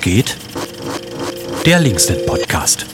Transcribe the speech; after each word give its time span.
Geht? 0.00 0.34
Der 1.66 1.78
Linksnet 1.78 2.24
Podcast. 2.24 2.86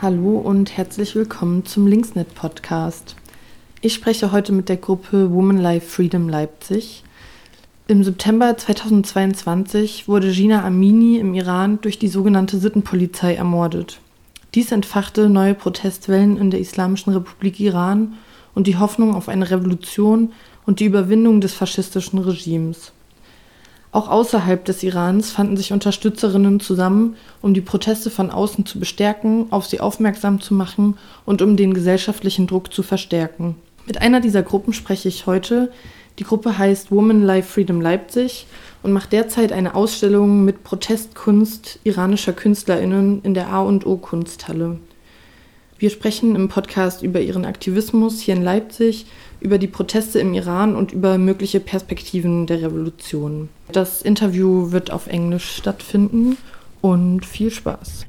Hallo 0.00 0.38
und 0.38 0.76
herzlich 0.76 1.16
willkommen 1.16 1.66
zum 1.66 1.88
Linksnet 1.88 2.36
Podcast. 2.36 3.16
Ich 3.80 3.94
spreche 3.94 4.30
heute 4.30 4.52
mit 4.52 4.68
der 4.68 4.76
Gruppe 4.76 5.32
Woman 5.32 5.58
Life 5.58 5.88
Freedom 5.88 6.28
Leipzig. 6.28 7.02
Im 7.88 8.04
September 8.04 8.56
2022 8.56 10.06
wurde 10.06 10.30
Gina 10.30 10.64
Amini 10.64 11.18
im 11.18 11.34
Iran 11.34 11.80
durch 11.80 11.98
die 11.98 12.06
sogenannte 12.06 12.58
Sittenpolizei 12.58 13.34
ermordet. 13.34 13.98
Dies 14.54 14.70
entfachte 14.70 15.28
neue 15.28 15.54
Protestwellen 15.54 16.36
in 16.36 16.52
der 16.52 16.60
Islamischen 16.60 17.12
Republik 17.12 17.58
Iran 17.58 18.14
und 18.54 18.68
die 18.68 18.76
Hoffnung 18.76 19.16
auf 19.16 19.28
eine 19.28 19.50
Revolution 19.50 20.32
und 20.64 20.78
die 20.78 20.84
Überwindung 20.84 21.40
des 21.40 21.54
faschistischen 21.54 22.20
Regimes. 22.20 22.92
Auch 23.90 24.08
außerhalb 24.08 24.64
des 24.64 24.82
Irans 24.82 25.30
fanden 25.30 25.56
sich 25.56 25.72
Unterstützerinnen 25.72 26.60
zusammen, 26.60 27.16
um 27.40 27.54
die 27.54 27.62
Proteste 27.62 28.10
von 28.10 28.30
außen 28.30 28.66
zu 28.66 28.78
bestärken, 28.78 29.46
auf 29.50 29.66
sie 29.66 29.80
aufmerksam 29.80 30.40
zu 30.40 30.52
machen 30.52 30.98
und 31.24 31.40
um 31.40 31.56
den 31.56 31.72
gesellschaftlichen 31.72 32.46
Druck 32.46 32.72
zu 32.72 32.82
verstärken. 32.82 33.56
Mit 33.86 34.02
einer 34.02 34.20
dieser 34.20 34.42
Gruppen 34.42 34.74
spreche 34.74 35.08
ich 35.08 35.26
heute. 35.26 35.72
Die 36.18 36.24
Gruppe 36.24 36.58
heißt 36.58 36.90
Woman 36.90 37.22
Life 37.22 37.48
Freedom 37.50 37.80
Leipzig 37.80 38.46
und 38.82 38.92
macht 38.92 39.12
derzeit 39.12 39.52
eine 39.52 39.74
Ausstellung 39.74 40.44
mit 40.44 40.64
Protestkunst 40.64 41.78
iranischer 41.84 42.34
KünstlerInnen 42.34 43.22
in 43.22 43.32
der 43.32 43.48
A&O 43.48 43.96
Kunsthalle. 43.96 44.78
Wir 45.78 45.90
sprechen 45.90 46.34
im 46.34 46.48
Podcast 46.48 47.02
über 47.02 47.20
ihren 47.20 47.44
Aktivismus 47.44 48.20
hier 48.20 48.34
in 48.34 48.42
Leipzig, 48.42 49.06
über 49.40 49.58
die 49.58 49.66
Proteste 49.66 50.18
im 50.18 50.34
Iran 50.34 50.74
und 50.74 50.92
über 50.92 51.18
mögliche 51.18 51.60
Perspektiven 51.60 52.46
der 52.46 52.62
Revolution. 52.62 53.48
Das 53.72 54.02
Interview 54.02 54.72
wird 54.72 54.90
auf 54.90 55.06
Englisch 55.06 55.56
stattfinden 55.56 56.36
und 56.80 57.24
viel 57.24 57.50
Spaß. 57.50 58.06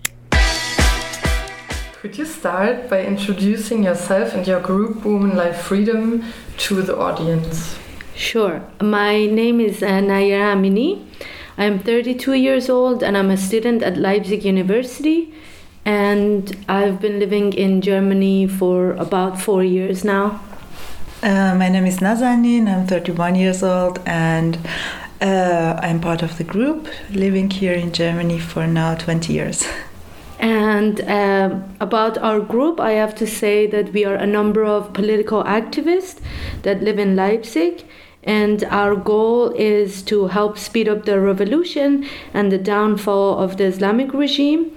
Could 2.01 2.17
you 2.17 2.25
start 2.25 2.89
by 2.89 3.05
introducing 3.05 3.83
yourself 3.83 4.33
and 4.33 4.47
your 4.47 4.61
group 4.61 5.03
Women 5.03 5.35
Life 5.35 5.61
Freedom 5.61 6.23
to 6.57 6.81
the 6.81 6.93
audience? 6.93 7.75
Sure. 8.15 8.61
My 8.81 9.25
name 9.25 9.59
is 9.59 9.83
uh, 9.83 9.99
Nayara 9.99 10.53
Amini. 10.53 11.01
I'm 11.57 11.79
32 11.79 12.35
years 12.35 12.69
old 12.69 13.03
and 13.03 13.17
I'm 13.17 13.29
a 13.29 13.35
student 13.35 13.83
at 13.83 13.97
Leipzig 13.97 14.45
University. 14.45 15.33
And 15.83 16.55
I've 16.69 17.01
been 17.01 17.19
living 17.19 17.51
in 17.51 17.81
Germany 17.81 18.47
for 18.47 18.93
about 18.93 19.39
four 19.39 19.61
years 19.61 20.05
now. 20.05 20.39
Uh, 21.21 21.53
my 21.53 21.67
name 21.67 21.85
is 21.85 21.97
Nazanin. 21.97 22.69
I'm 22.69 22.87
31 22.87 23.35
years 23.35 23.61
old 23.61 23.99
and 24.05 24.57
uh, 25.19 25.77
I'm 25.83 25.99
part 25.99 26.23
of 26.23 26.37
the 26.37 26.45
group 26.45 26.87
living 27.09 27.49
here 27.49 27.73
in 27.73 27.91
Germany 27.91 28.39
for 28.39 28.65
now 28.65 28.95
20 28.95 29.33
years. 29.33 29.65
And 30.39 31.01
uh, 31.01 31.59
about 31.81 32.17
our 32.19 32.39
group, 32.39 32.79
I 32.79 32.91
have 32.91 33.15
to 33.15 33.27
say 33.27 33.67
that 33.67 33.91
we 33.91 34.05
are 34.05 34.15
a 34.15 34.25
number 34.25 34.63
of 34.63 34.93
political 34.93 35.43
activists 35.43 36.21
that 36.61 36.81
live 36.81 36.97
in 36.97 37.17
Leipzig. 37.17 37.83
And 38.23 38.63
our 38.65 38.95
goal 38.95 39.49
is 39.49 40.01
to 40.03 40.27
help 40.27 40.57
speed 40.57 40.87
up 40.87 41.03
the 41.03 41.19
revolution 41.19 42.07
and 42.33 42.49
the 42.49 42.57
downfall 42.57 43.39
of 43.39 43.57
the 43.57 43.65
Islamic 43.65 44.13
regime. 44.13 44.71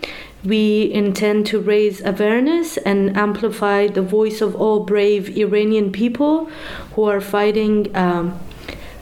We 0.44 0.92
intend 0.92 1.46
to 1.46 1.60
raise 1.60 2.00
awareness 2.04 2.76
and 2.78 3.16
amplify 3.16 3.86
the 3.86 4.02
voice 4.02 4.40
of 4.40 4.56
all 4.56 4.80
brave 4.80 5.36
Iranian 5.36 5.92
people 5.92 6.46
who 6.94 7.04
are 7.04 7.20
fighting 7.20 7.94
um, 7.96 8.40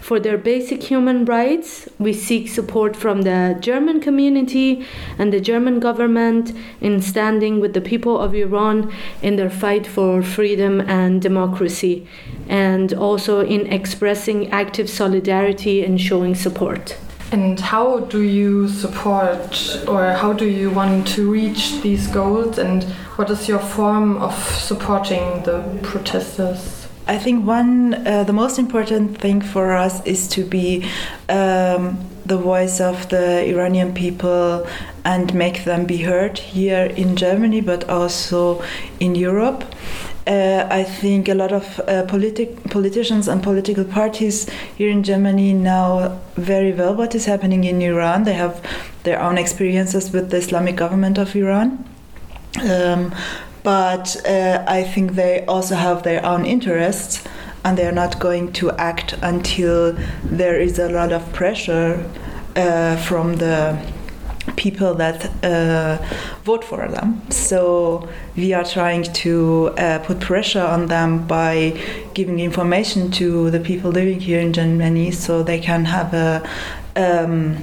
for 0.01 0.19
their 0.19 0.37
basic 0.37 0.83
human 0.83 1.25
rights. 1.25 1.89
We 1.97 2.13
seek 2.13 2.47
support 2.47 2.95
from 2.95 3.23
the 3.23 3.57
German 3.59 4.01
community 4.01 4.85
and 5.17 5.33
the 5.33 5.39
German 5.39 5.79
government 5.79 6.53
in 6.79 7.01
standing 7.01 7.59
with 7.59 7.73
the 7.73 7.81
people 7.81 8.19
of 8.19 8.35
Iran 8.35 8.93
in 9.23 9.35
their 9.35 9.49
fight 9.49 9.87
for 9.87 10.21
freedom 10.21 10.81
and 10.81 11.21
democracy, 11.21 12.07
and 12.49 12.93
also 12.93 13.39
in 13.39 13.65
expressing 13.65 14.51
active 14.51 14.89
solidarity 14.89 15.83
and 15.83 15.99
showing 15.99 16.35
support. 16.35 16.97
And 17.31 17.57
how 17.59 17.99
do 17.99 18.21
you 18.21 18.67
support 18.67 19.85
or 19.87 20.11
how 20.11 20.33
do 20.33 20.45
you 20.45 20.69
want 20.69 21.07
to 21.15 21.31
reach 21.31 21.81
these 21.81 22.07
goals 22.07 22.57
and 22.57 22.83
what 23.15 23.29
is 23.29 23.47
your 23.47 23.59
form 23.59 24.17
of 24.17 24.33
supporting 24.59 25.41
the 25.43 25.63
protesters? 25.81 26.87
I 27.07 27.17
think 27.17 27.45
one, 27.45 28.05
uh, 28.05 28.25
the 28.25 28.33
most 28.33 28.59
important 28.59 29.17
thing 29.17 29.41
for 29.41 29.71
us 29.71 30.05
is 30.05 30.27
to 30.29 30.43
be 30.43 30.85
um, 31.29 31.97
the 32.31 32.37
voice 32.37 32.79
of 32.79 33.09
the 33.09 33.27
Iranian 33.53 33.93
people 33.93 34.65
and 35.03 35.33
make 35.33 35.65
them 35.65 35.85
be 35.85 35.97
heard 35.97 36.37
here 36.37 36.85
in 37.03 37.09
Germany, 37.15 37.61
but 37.71 37.81
also 37.89 38.63
in 38.99 39.15
Europe. 39.15 39.61
Uh, 40.25 40.65
I 40.81 40.83
think 40.83 41.27
a 41.27 41.33
lot 41.33 41.51
of 41.51 41.65
uh, 41.79 42.05
politi- 42.13 42.55
politicians 42.69 43.27
and 43.27 43.43
political 43.43 43.83
parties 43.83 44.47
here 44.77 44.89
in 44.89 45.01
Germany 45.03 45.51
know 45.53 46.19
very 46.35 46.71
well 46.71 46.93
what 46.95 47.15
is 47.15 47.25
happening 47.25 47.63
in 47.65 47.81
Iran. 47.81 48.23
They 48.23 48.37
have 48.45 48.55
their 49.03 49.19
own 49.21 49.37
experiences 49.37 50.13
with 50.13 50.29
the 50.29 50.37
Islamic 50.37 50.75
government 50.77 51.17
of 51.17 51.35
Iran. 51.35 51.69
Um, 52.71 53.13
but 53.63 54.15
uh, 54.25 54.63
I 54.79 54.83
think 54.83 55.15
they 55.15 55.45
also 55.45 55.75
have 55.75 56.03
their 56.03 56.25
own 56.25 56.45
interests 56.45 57.23
and 57.63 57.77
they're 57.77 57.91
not 57.91 58.19
going 58.19 58.51
to 58.53 58.71
act 58.71 59.13
until 59.21 59.93
there 60.23 60.59
is 60.59 60.79
a 60.79 60.89
lot 60.89 61.11
of 61.11 61.31
pressure 61.33 62.09
uh, 62.55 62.95
from 62.97 63.35
the 63.35 63.77
people 64.55 64.95
that 64.95 65.29
uh, 65.43 65.97
vote 66.43 66.63
for 66.63 66.87
them. 66.87 67.21
So 67.29 68.07
we 68.35 68.53
are 68.53 68.63
trying 68.63 69.03
to 69.03 69.73
uh, 69.77 69.99
put 69.99 70.19
pressure 70.19 70.61
on 70.61 70.87
them 70.87 71.27
by 71.27 71.79
giving 72.13 72.39
information 72.39 73.11
to 73.11 73.51
the 73.51 73.59
people 73.59 73.91
living 73.91 74.19
here 74.19 74.39
in 74.39 74.53
Germany, 74.53 75.11
so 75.11 75.43
they 75.43 75.59
can 75.59 75.85
have 75.85 76.13
a 76.13 76.47
um, 76.95 77.57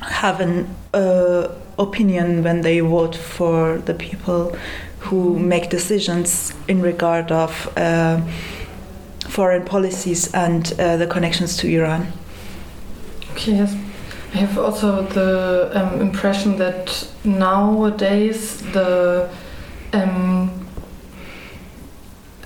have 0.00 0.40
an 0.40 0.74
uh, 0.92 1.48
opinion 1.78 2.42
when 2.42 2.60
they 2.60 2.80
vote 2.80 3.16
for 3.16 3.78
the 3.78 3.94
people 3.94 4.56
who 5.02 5.38
make 5.38 5.68
decisions 5.70 6.52
in 6.68 6.80
regard 6.82 7.30
of 7.32 7.68
uh, 7.76 8.20
foreign 9.28 9.64
policies 9.64 10.32
and 10.34 10.72
uh, 10.78 10.96
the 10.96 11.06
connections 11.06 11.56
to 11.58 11.66
Iran. 11.68 12.06
Okay, 13.32 13.52
yes. 13.56 13.74
I 14.34 14.38
have 14.38 14.58
also 14.58 15.02
the 15.02 15.70
um, 15.74 16.00
impression 16.00 16.56
that 16.58 17.06
nowadays 17.24 18.58
the 18.72 19.28
um, 19.92 20.50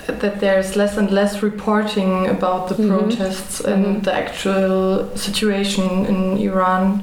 that 0.06 0.40
there's 0.40 0.76
less 0.76 0.96
and 0.96 1.10
less 1.10 1.42
reporting 1.42 2.28
about 2.28 2.68
the 2.68 2.74
Mhm. 2.74 2.88
protests 2.88 3.60
and 3.60 3.84
Mhm. 3.86 4.04
the 4.04 4.12
actual 4.14 5.08
situation 5.16 6.06
in 6.06 6.38
Iran. 6.38 7.02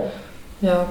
Yeah. 0.62 0.86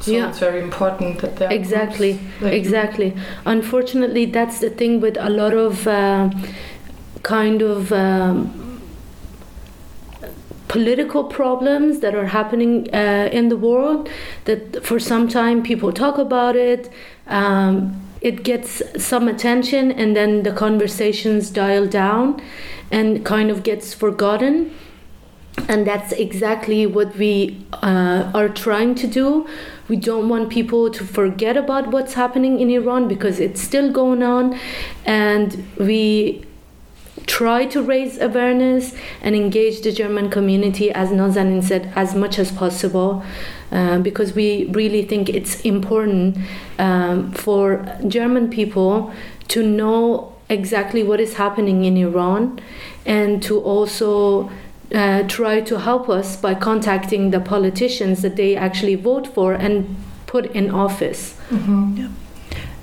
So 0.00 0.12
Yeah. 0.12 0.28
it's 0.28 0.38
very 0.38 0.60
important 0.62 1.18
that 1.20 1.36
there 1.36 1.52
Exactly, 1.52 2.18
groups. 2.38 2.54
Exactly. 2.54 3.14
Unfortunately, 3.44 4.26
that's 4.26 4.58
the 4.60 4.70
thing 4.70 5.00
with 5.00 5.16
a 5.18 5.28
lot 5.28 5.54
of 5.54 5.86
uh, 5.86 6.30
kind 7.22 7.62
of 7.62 7.92
um, 7.92 8.80
political 10.68 11.24
problems 11.24 12.00
that 12.00 12.14
are 12.14 12.26
happening 12.26 12.88
uh, 12.94 13.28
in 13.32 13.48
the 13.48 13.56
world. 13.56 14.08
That 14.44 14.84
for 14.84 14.98
some 15.00 15.28
time 15.28 15.62
people 15.62 15.92
talk 15.92 16.18
about 16.18 16.56
it. 16.56 16.90
Um, 17.26 18.02
it 18.20 18.42
gets 18.42 18.82
some 18.96 19.28
attention, 19.28 19.92
and 19.92 20.16
then 20.16 20.42
the 20.42 20.50
conversations 20.50 21.50
dial 21.50 21.86
down, 21.86 22.40
and 22.90 23.24
kind 23.24 23.48
of 23.50 23.62
gets 23.62 23.94
forgotten. 23.94 24.72
And 25.68 25.86
that's 25.86 26.12
exactly 26.12 26.86
what 26.86 27.16
we 27.16 27.64
uh, 27.72 28.30
are 28.34 28.48
trying 28.48 28.94
to 28.96 29.06
do. 29.06 29.48
We 29.88 29.96
don't 29.96 30.28
want 30.28 30.50
people 30.50 30.90
to 30.90 31.04
forget 31.04 31.56
about 31.56 31.88
what's 31.88 32.14
happening 32.14 32.60
in 32.60 32.70
Iran 32.70 33.08
because 33.08 33.40
it's 33.40 33.60
still 33.60 33.90
going 33.90 34.22
on. 34.22 34.58
And 35.04 35.66
we 35.78 36.44
try 37.26 37.66
to 37.66 37.82
raise 37.82 38.18
awareness 38.18 38.94
and 39.22 39.34
engage 39.34 39.82
the 39.82 39.92
German 39.92 40.30
community, 40.30 40.90
as 40.90 41.10
Nazanin 41.10 41.62
said, 41.62 41.92
as 41.94 42.14
much 42.14 42.38
as 42.38 42.50
possible. 42.52 43.22
Uh, 43.70 43.98
because 43.98 44.34
we 44.34 44.64
really 44.66 45.04
think 45.04 45.28
it's 45.28 45.60
important 45.60 46.38
um, 46.78 47.30
for 47.32 47.84
German 48.06 48.48
people 48.48 49.12
to 49.48 49.62
know 49.62 50.34
exactly 50.48 51.02
what 51.02 51.20
is 51.20 51.34
happening 51.34 51.84
in 51.84 51.96
Iran 51.96 52.58
and 53.04 53.42
to 53.42 53.60
also 53.60 54.50
uh, 54.94 55.22
try 55.28 55.60
to 55.60 55.78
help 55.78 56.08
us 56.08 56.36
by 56.36 56.54
contacting 56.54 57.30
the 57.30 57.40
politicians 57.40 58.22
that 58.22 58.36
they 58.36 58.56
actually 58.56 58.94
vote 58.94 59.26
for 59.34 59.52
and 59.52 59.96
put 60.26 60.46
in 60.54 60.70
office. 60.70 61.34
Mhm. 61.50 62.08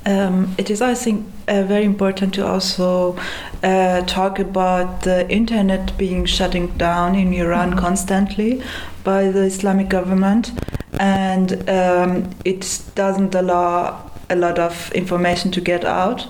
Um, 0.08 0.54
it 0.58 0.70
is, 0.70 0.82
I 0.82 0.94
think, 0.94 1.26
uh, 1.48 1.64
very 1.64 1.84
important 1.84 2.34
to 2.36 2.46
also 2.46 3.16
uh, 3.64 4.02
talk 4.06 4.38
about 4.40 5.02
the 5.02 5.28
internet 5.30 5.98
being 5.98 6.26
shutting 6.26 6.68
down 6.78 7.16
in 7.16 7.34
Iran 7.34 7.72
Mhm. 7.74 7.78
constantly 7.80 8.62
by 9.04 9.32
the 9.32 9.42
Islamic 9.46 9.90
government, 9.90 10.52
and 11.00 11.68
um, 11.68 12.24
it 12.44 12.82
doesn't 12.96 13.34
allow 13.36 13.96
a 14.30 14.36
lot 14.36 14.60
of 14.60 14.92
information 14.94 15.52
to 15.52 15.62
get 15.62 15.84
out, 15.86 16.28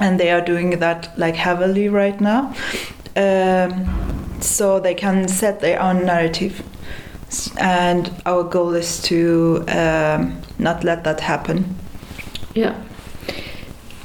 and 0.00 0.18
they 0.18 0.30
are 0.30 0.40
doing 0.40 0.78
that 0.80 1.08
like 1.16 1.36
heavily 1.36 1.88
right 1.88 2.20
now. 2.20 2.52
Um, 3.16 3.86
so 4.40 4.80
they 4.80 4.94
can 4.94 5.28
set 5.28 5.60
their 5.60 5.80
own 5.80 6.04
narrative, 6.04 6.62
and 7.58 8.10
our 8.24 8.44
goal 8.44 8.74
is 8.74 9.02
to 9.02 9.64
um, 9.68 10.40
not 10.58 10.84
let 10.84 11.04
that 11.04 11.20
happen. 11.20 11.76
Yeah. 12.54 12.74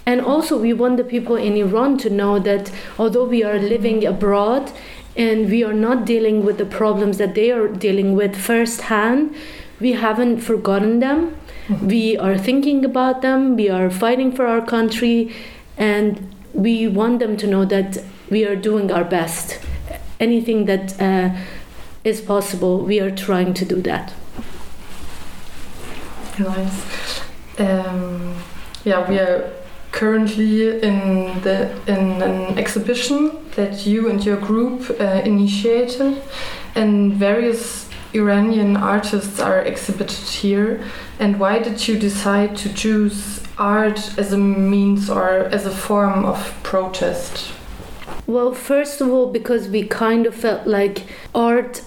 And 0.06 0.20
also, 0.20 0.58
we 0.58 0.74
want 0.74 0.98
the 0.98 1.04
people 1.04 1.36
in 1.36 1.56
Iran 1.56 1.98
to 2.00 2.10
know 2.10 2.40
that 2.40 2.72
although 2.98 3.26
we 3.26 3.44
are 3.44 3.60
living 3.60 4.06
abroad 4.06 4.72
and 5.16 5.50
we 5.50 5.64
are 5.64 5.74
not 5.74 6.06
dealing 6.06 6.44
with 6.44 6.58
the 6.58 6.66
problems 6.66 7.18
that 7.18 7.36
they 7.36 7.52
are 7.52 7.68
dealing 7.68 8.16
with 8.16 8.36
firsthand, 8.36 9.36
we 9.80 9.94
haven't 9.94 10.42
forgotten 10.42 11.00
them. 11.00 11.38
We 11.82 12.18
are 12.18 12.38
thinking 12.38 12.84
about 12.84 13.22
them, 13.22 13.56
we 13.56 13.70
are 13.70 13.90
fighting 13.90 14.32
for 14.32 14.46
our 14.48 14.66
country, 14.66 15.34
and 15.78 16.36
we 16.54 16.88
want 16.88 17.20
them 17.20 17.38
to 17.38 17.48
know 17.48 17.64
that 17.66 18.00
we 18.30 18.44
are 18.46 18.56
doing 18.56 18.92
our 18.92 19.06
best. 19.06 19.60
Anything 20.22 20.66
that 20.66 21.02
uh, 21.02 21.36
is 22.04 22.22
possible, 22.22 22.86
we 22.86 23.02
are 23.02 23.12
trying 23.12 23.54
to 23.56 23.66
do 23.66 23.82
that. 23.82 24.14
Nice. 26.40 27.22
Um, 27.58 28.36
yeah, 28.86 29.10
we 29.10 29.20
are 29.20 29.52
currently 29.92 30.80
in 30.82 31.42
the 31.42 31.70
in 31.88 32.22
an 32.22 32.58
exhibition 32.58 33.32
that 33.56 33.86
you 33.86 34.10
and 34.10 34.24
your 34.24 34.38
group 34.38 34.90
uh, 35.00 35.22
initiated, 35.26 36.22
and 36.76 37.14
various 37.14 37.90
Iranian 38.14 38.78
artists 38.78 39.40
are 39.40 39.62
exhibited 39.62 40.28
here. 40.28 40.84
And 41.20 41.40
why 41.40 41.60
did 41.60 41.88
you 41.88 42.00
decide 42.00 42.56
to 42.58 42.74
choose 42.74 43.42
art 43.58 44.18
as 44.18 44.34
a 44.34 44.38
means 44.38 45.10
or 45.10 45.30
as 45.52 45.66
a 45.66 45.72
form 45.72 46.26
of 46.26 46.54
protest? 46.64 47.54
Well, 48.32 48.54
first 48.54 49.02
of 49.02 49.10
all, 49.10 49.30
because 49.30 49.68
we 49.68 49.84
kind 49.84 50.26
of 50.26 50.34
felt 50.34 50.66
like 50.66 51.04
art 51.36 51.82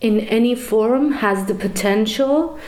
in 0.00 0.20
any 0.20 0.54
form 0.54 1.12
has 1.12 1.44
the 1.44 1.54
potential 1.54 2.58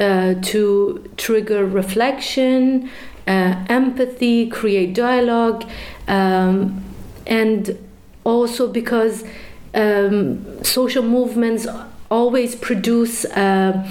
uh, 0.00 0.34
to 0.50 1.08
trigger 1.16 1.64
reflection, 1.64 2.90
uh, 3.28 3.64
empathy, 3.68 4.48
create 4.48 4.92
dialogue, 4.92 5.70
um, 6.08 6.82
and 7.28 7.78
also 8.24 8.66
because 8.66 9.22
um, 9.72 10.64
social 10.64 11.04
movements 11.04 11.68
always 12.10 12.56
produce 12.56 13.24
uh, 13.24 13.88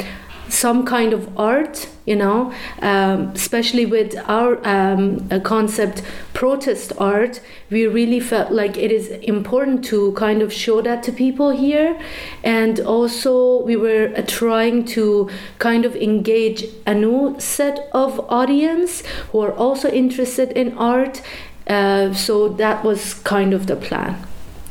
some 0.49 0.85
kind 0.85 1.13
of 1.13 1.37
art, 1.37 1.87
you 2.05 2.15
know, 2.15 2.51
um, 2.81 3.31
especially 3.35 3.85
with 3.85 4.15
our 4.27 4.59
um, 4.67 5.27
concept 5.41 6.01
protest 6.33 6.91
art, 6.97 7.41
we 7.69 7.85
really 7.85 8.19
felt 8.19 8.51
like 8.51 8.77
it 8.77 8.91
is 8.91 9.09
important 9.23 9.85
to 9.85 10.11
kind 10.13 10.41
of 10.41 10.51
show 10.51 10.81
that 10.81 11.03
to 11.03 11.11
people 11.11 11.51
here. 11.51 11.99
And 12.43 12.79
also, 12.79 13.61
we 13.63 13.75
were 13.75 14.09
trying 14.27 14.85
to 14.85 15.29
kind 15.59 15.85
of 15.85 15.95
engage 15.95 16.65
a 16.85 16.93
new 16.93 17.35
set 17.39 17.89
of 17.93 18.19
audience 18.29 19.03
who 19.31 19.41
are 19.41 19.53
also 19.53 19.89
interested 19.89 20.51
in 20.53 20.77
art. 20.77 21.21
Uh, 21.67 22.13
so 22.13 22.49
that 22.49 22.83
was 22.83 23.13
kind 23.13 23.53
of 23.53 23.67
the 23.67 23.75
plan. 23.75 24.17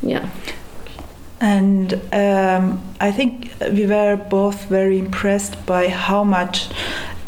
Yeah. 0.01 0.29
And 1.41 1.93
um, 2.11 2.81
I 2.99 3.11
think 3.11 3.53
we 3.71 3.85
were 3.85 4.17
both 4.17 4.65
very 4.65 4.99
impressed 4.99 5.65
by 5.65 5.87
how 5.87 6.23
much 6.23 6.69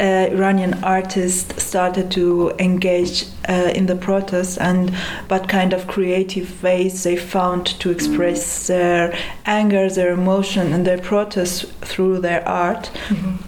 uh, 0.00 0.28
Iranian 0.32 0.74
artists 0.82 1.62
started 1.62 2.10
to 2.10 2.50
engage 2.58 3.26
uh, 3.48 3.72
in 3.74 3.86
the 3.86 3.94
protests 3.94 4.58
and 4.58 4.90
what 5.28 5.48
kind 5.48 5.72
of 5.72 5.86
creative 5.86 6.62
ways 6.62 7.04
they 7.04 7.16
found 7.16 7.66
to 7.80 7.90
express 7.90 8.66
their 8.66 9.16
anger, 9.46 9.88
their 9.88 10.12
emotion, 10.12 10.72
and 10.72 10.86
their 10.86 10.98
protest 10.98 11.66
through 11.80 12.18
their 12.18 12.46
art. 12.48 12.90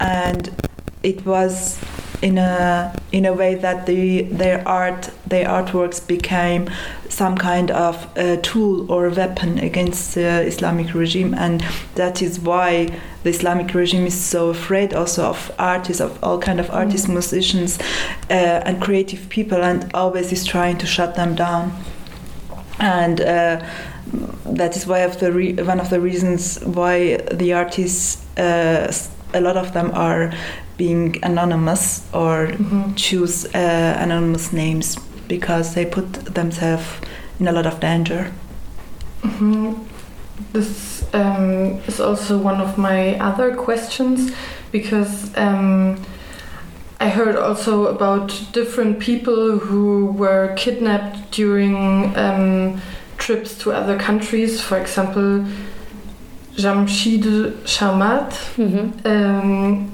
And 0.00 0.50
it 1.02 1.26
was 1.26 1.78
in 2.22 2.38
a 2.38 2.94
in 3.12 3.26
a 3.26 3.32
way 3.32 3.54
that 3.56 3.86
the 3.86 4.22
their 4.22 4.66
art 4.66 5.10
their 5.34 5.48
artworks 5.48 6.00
became 6.06 6.62
some 7.08 7.36
kind 7.36 7.70
of 7.70 7.94
uh, 8.16 8.36
tool 8.42 8.90
or 8.92 9.08
weapon 9.10 9.58
against 9.58 10.14
the 10.14 10.30
Islamic 10.52 10.94
regime, 10.94 11.34
and 11.44 11.60
that 11.94 12.22
is 12.22 12.38
why 12.38 12.70
the 13.24 13.30
Islamic 13.30 13.74
regime 13.74 14.06
is 14.06 14.14
so 14.34 14.50
afraid 14.50 14.94
also 14.94 15.22
of 15.24 15.50
artists, 15.58 16.00
of 16.00 16.12
all 16.22 16.38
kind 16.38 16.60
of 16.60 16.70
artists, 16.70 17.08
musicians, 17.08 17.78
uh, 18.30 18.66
and 18.66 18.80
creative 18.80 19.28
people, 19.28 19.60
and 19.70 19.80
always 19.94 20.32
is 20.32 20.44
trying 20.44 20.78
to 20.78 20.86
shut 20.86 21.14
them 21.14 21.34
down. 21.34 21.72
And 22.78 23.20
uh, 23.20 23.56
that 24.58 24.76
is 24.76 24.86
why 24.86 25.00
of 25.00 25.18
the 25.18 25.30
re- 25.32 25.54
one 25.72 25.80
of 25.80 25.88
the 25.90 26.00
reasons 26.00 26.58
why 26.64 27.16
the 27.40 27.52
artists, 27.54 28.24
uh, 28.38 28.92
a 29.32 29.40
lot 29.40 29.56
of 29.56 29.72
them 29.72 29.90
are 29.94 30.32
being 30.76 31.16
anonymous 31.22 32.02
or 32.12 32.48
Mhm. 32.48 32.92
choose 32.96 33.46
uh, 33.54 34.02
anonymous 34.04 34.52
names 34.52 34.96
because 35.28 35.74
they 35.74 35.84
put 35.84 36.12
themselves 36.34 36.84
in 37.40 37.48
a 37.48 37.52
lot 37.52 37.66
of 37.66 37.80
danger. 37.80 38.32
Mhm. 39.22 39.76
This 40.52 41.04
um, 41.14 41.80
is 41.86 42.00
also 42.00 42.38
one 42.38 42.60
of 42.60 42.76
my 42.76 43.18
other 43.18 43.54
questions 43.54 44.32
because 44.72 45.30
um, 45.36 45.96
I 47.00 47.08
heard 47.08 47.36
also 47.36 47.86
about 47.86 48.28
different 48.52 48.98
people 48.98 49.58
who 49.58 50.06
were 50.06 50.54
kidnapped 50.56 51.30
during 51.30 52.16
um, 52.16 52.80
trips 53.18 53.56
to 53.58 53.72
other 53.72 53.98
countries. 53.98 54.60
For 54.60 54.78
example, 54.78 55.44
Jamshid 56.56 57.24
Sharmahd. 57.64 58.30
Mm-hmm. 58.56 59.06
Um, 59.06 59.90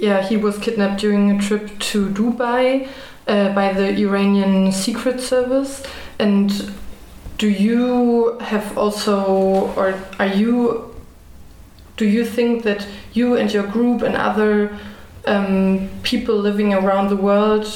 yeah, 0.00 0.22
he 0.26 0.36
was 0.36 0.58
kidnapped 0.58 1.00
during 1.00 1.30
a 1.30 1.40
trip 1.40 1.78
to 1.78 2.08
Dubai 2.08 2.88
uh, 3.26 3.54
by 3.54 3.72
the 3.72 3.88
Iranian 3.96 4.72
Secret 4.72 5.20
Service. 5.20 5.82
And 6.18 6.72
do 7.38 7.48
you 7.48 8.38
have 8.38 8.76
also, 8.78 9.72
or 9.76 9.94
are 10.18 10.26
you, 10.26 10.94
do 11.96 12.06
you 12.06 12.24
think 12.24 12.62
that 12.64 12.86
you 13.12 13.36
and 13.36 13.52
your 13.52 13.66
group 13.66 14.02
and 14.02 14.16
other 14.16 14.78
um, 15.26 15.88
people 16.02 16.36
living 16.36 16.74
around 16.74 17.08
the 17.08 17.16
world 17.16 17.66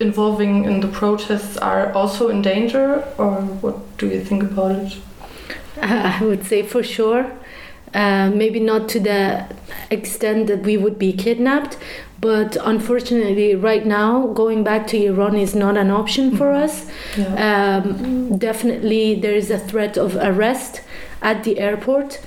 involving 0.00 0.64
in 0.64 0.80
the 0.80 0.88
protests 0.88 1.56
are 1.58 1.92
also 1.92 2.28
in 2.28 2.40
danger, 2.42 3.04
or 3.18 3.42
what 3.60 3.98
do 3.98 4.08
you 4.08 4.24
think 4.24 4.42
about 4.42 4.72
it? 4.72 4.96
I 5.82 6.18
would 6.22 6.44
say 6.44 6.62
for 6.62 6.82
sure. 6.82 7.30
Uh, 7.92 8.30
maybe 8.30 8.60
not 8.60 8.88
to 8.88 9.00
the 9.00 9.46
extent 9.90 10.46
that 10.46 10.62
we 10.62 10.76
would 10.76 10.98
be 10.98 11.12
kidnapped, 11.12 11.76
but 12.20 12.56
unfortunately, 12.62 13.54
right 13.54 13.86
now, 13.86 14.26
going 14.28 14.62
back 14.62 14.86
to 14.88 14.96
Iran 15.04 15.36
is 15.36 15.54
not 15.54 15.76
an 15.76 15.90
option 15.90 16.36
for 16.36 16.52
us. 16.52 16.86
Yeah. 17.16 17.82
Um, 17.82 18.36
definitely, 18.38 19.14
there 19.14 19.34
is 19.34 19.50
a 19.50 19.58
threat 19.58 19.96
of 19.96 20.16
arrest 20.16 20.82
at 21.22 21.44
the 21.44 21.58
airport. 21.58 22.20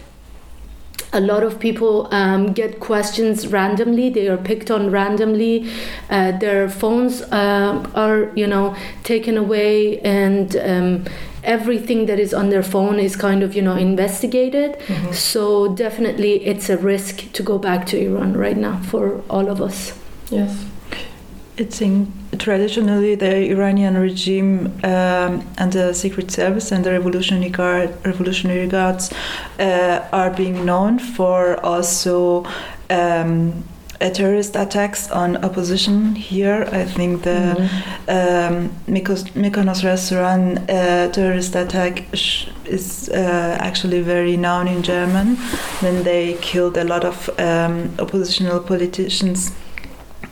A 1.16 1.20
lot 1.20 1.44
of 1.44 1.60
people 1.60 2.08
um, 2.12 2.54
get 2.54 2.80
questions 2.80 3.46
randomly. 3.48 4.10
They 4.10 4.28
are 4.28 4.38
picked 4.38 4.72
on 4.72 4.90
randomly. 4.90 5.70
Uh, 6.10 6.32
their 6.32 6.68
phones 6.68 7.22
uh, 7.22 7.88
are, 7.94 8.32
you 8.36 8.48
know, 8.48 8.76
taken 9.04 9.38
away, 9.38 10.00
and 10.00 10.56
um, 10.56 11.06
everything 11.44 12.06
that 12.08 12.20
is 12.20 12.34
on 12.34 12.50
their 12.50 12.64
phone 12.64 13.00
is 13.00 13.16
kind 13.16 13.44
of, 13.44 13.56
you 13.56 13.62
know, 13.62 13.76
investigated. 13.76 14.78
Mhm. 14.88 15.14
So 15.14 15.68
definitely, 15.68 16.46
it's 16.46 16.70
a 16.70 16.78
risk 16.78 17.32
to 17.34 17.44
go 17.44 17.58
back 17.58 17.86
to 17.88 17.98
Iran 17.98 18.34
right 18.38 18.58
now 18.58 18.80
for 18.92 19.22
all 19.30 19.50
of 19.50 19.62
us. 19.62 19.94
Yes. 20.30 20.52
It's 21.56 21.82
in 21.82 22.12
traditionally 22.40 23.14
the 23.14 23.52
Iranian 23.52 23.96
regime 23.96 24.74
um, 24.84 25.44
and 25.60 25.72
the 25.72 25.94
secret 25.94 26.32
service 26.32 26.72
and 26.72 26.84
the 26.84 26.92
revolutionary 26.92 27.50
guard, 27.50 27.90
revolutionary 28.04 28.68
guards 28.68 29.12
uh, 29.60 30.00
are 30.12 30.32
being 30.32 30.66
known 30.66 30.98
for 30.98 31.64
also 31.64 32.44
um, 32.90 33.64
terrorist 34.10 34.56
attacks 34.56 35.10
on 35.12 35.38
opposition 35.46 36.16
here. 36.16 36.68
I 36.72 36.84
think 36.86 37.24
the 37.24 37.52
um, 38.08 38.70
Mykonos, 38.88 39.24
Mykonos 39.34 39.84
restaurant 39.84 40.60
uh, 40.70 41.10
terrorist 41.12 41.56
attack 41.56 42.04
sh- 42.14 42.48
is 42.66 43.10
uh, 43.10 43.58
actually 43.60 44.02
very 44.02 44.38
known 44.38 44.68
in 44.68 44.82
German 44.84 45.36
when 45.82 46.04
they 46.04 46.38
killed 46.42 46.78
a 46.78 46.84
lot 46.84 47.04
of 47.06 47.30
um, 47.40 47.94
oppositional 48.00 48.60
politicians 48.60 49.52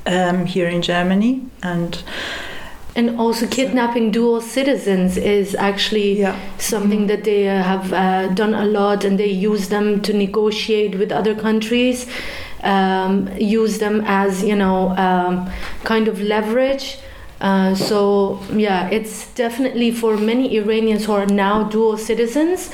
um, 0.06 0.46
here 0.46 0.68
in 0.68 0.82
Germany, 0.82 1.42
and 1.64 2.04
and 2.96 3.18
also 3.20 3.48
kidnapping 3.48 4.12
dual 4.12 4.42
citizens 4.42 5.16
is 5.16 5.56
actually 5.56 6.20
Yeah. 6.20 6.36
something 6.58 7.08
that 7.08 7.24
they 7.24 7.48
uh, 7.48 7.64
have 7.64 7.94
uh, 7.94 8.28
done 8.34 8.54
a 8.54 8.66
lot 8.66 9.06
and 9.06 9.18
they 9.18 9.30
use 9.30 9.70
them 9.70 10.02
to 10.02 10.12
negotiate 10.14 10.98
with 10.98 11.10
other 11.12 11.34
countries 11.34 12.06
um, 12.64 13.30
use 13.38 13.80
them 13.80 14.02
as 14.06 14.44
you 14.44 14.56
know 14.56 14.90
um, 14.98 15.50
kind 15.84 16.08
of 16.08 16.22
leverage 16.22 16.98
uh, 17.42 17.74
so 17.74 18.40
yeah 18.54 18.88
it's 18.90 19.34
definitely 19.34 19.92
for 19.92 20.18
many 20.18 20.58
iranians 20.58 21.06
who 21.06 21.14
are 21.14 21.26
now 21.26 21.64
dual 21.64 21.98
citizens 21.98 22.72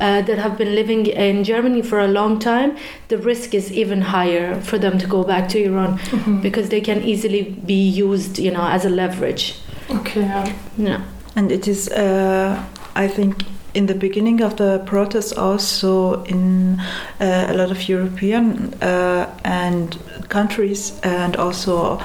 uh, 0.00 0.22
that 0.22 0.38
have 0.38 0.56
been 0.56 0.74
living 0.74 1.06
in 1.06 1.44
Germany 1.44 1.82
for 1.82 2.00
a 2.00 2.08
long 2.08 2.38
time, 2.38 2.76
the 3.08 3.18
risk 3.18 3.54
is 3.54 3.70
even 3.70 4.00
higher 4.00 4.58
for 4.62 4.78
them 4.78 4.98
to 4.98 5.06
go 5.06 5.22
back 5.22 5.48
to 5.50 5.62
Iran 5.62 6.00
because 6.42 6.70
they 6.70 6.80
can 6.80 7.02
easily 7.02 7.42
be 7.42 7.88
used, 7.88 8.38
you 8.38 8.50
know, 8.50 8.66
as 8.66 8.84
a 8.84 8.88
leverage. 8.88 9.58
Okay, 9.90 10.22
yeah. 10.22 10.54
Yeah. 10.78 11.04
And 11.36 11.52
it 11.52 11.68
is, 11.68 11.88
uh, 11.90 12.64
I 12.94 13.08
think, 13.08 13.44
in 13.74 13.86
the 13.86 13.94
beginning 13.94 14.42
of 14.42 14.56
the 14.56 14.82
protest, 14.86 15.36
also 15.38 16.22
in 16.24 16.80
uh, 17.20 17.46
a 17.48 17.54
lot 17.54 17.70
of 17.70 17.88
European 17.88 18.74
uh, 18.82 19.26
and 19.44 19.96
countries, 20.28 20.98
and 21.02 21.36
also 21.36 22.00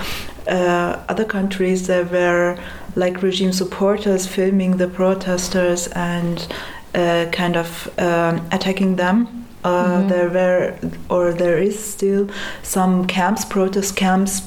uh, 0.47 0.97
other 1.09 1.25
countries, 1.25 1.87
there 1.87 2.05
were 2.05 2.57
like 2.95 3.21
regime 3.21 3.51
supporters 3.51 4.27
filming 4.27 4.77
the 4.77 4.87
protesters 4.87 5.87
and 5.87 6.47
uh, 6.93 7.25
kind 7.31 7.55
of 7.57 7.89
um, 7.99 8.41
attacking 8.51 8.95
them. 8.95 9.27
Uh, 9.63 10.01
Mhm. 10.01 10.09
There 10.09 10.29
were, 10.29 10.73
or 11.09 11.33
there 11.33 11.57
is 11.57 11.77
still 11.93 12.27
some 12.63 13.05
camps, 13.07 13.45
protest 13.45 13.95
camps 13.95 14.41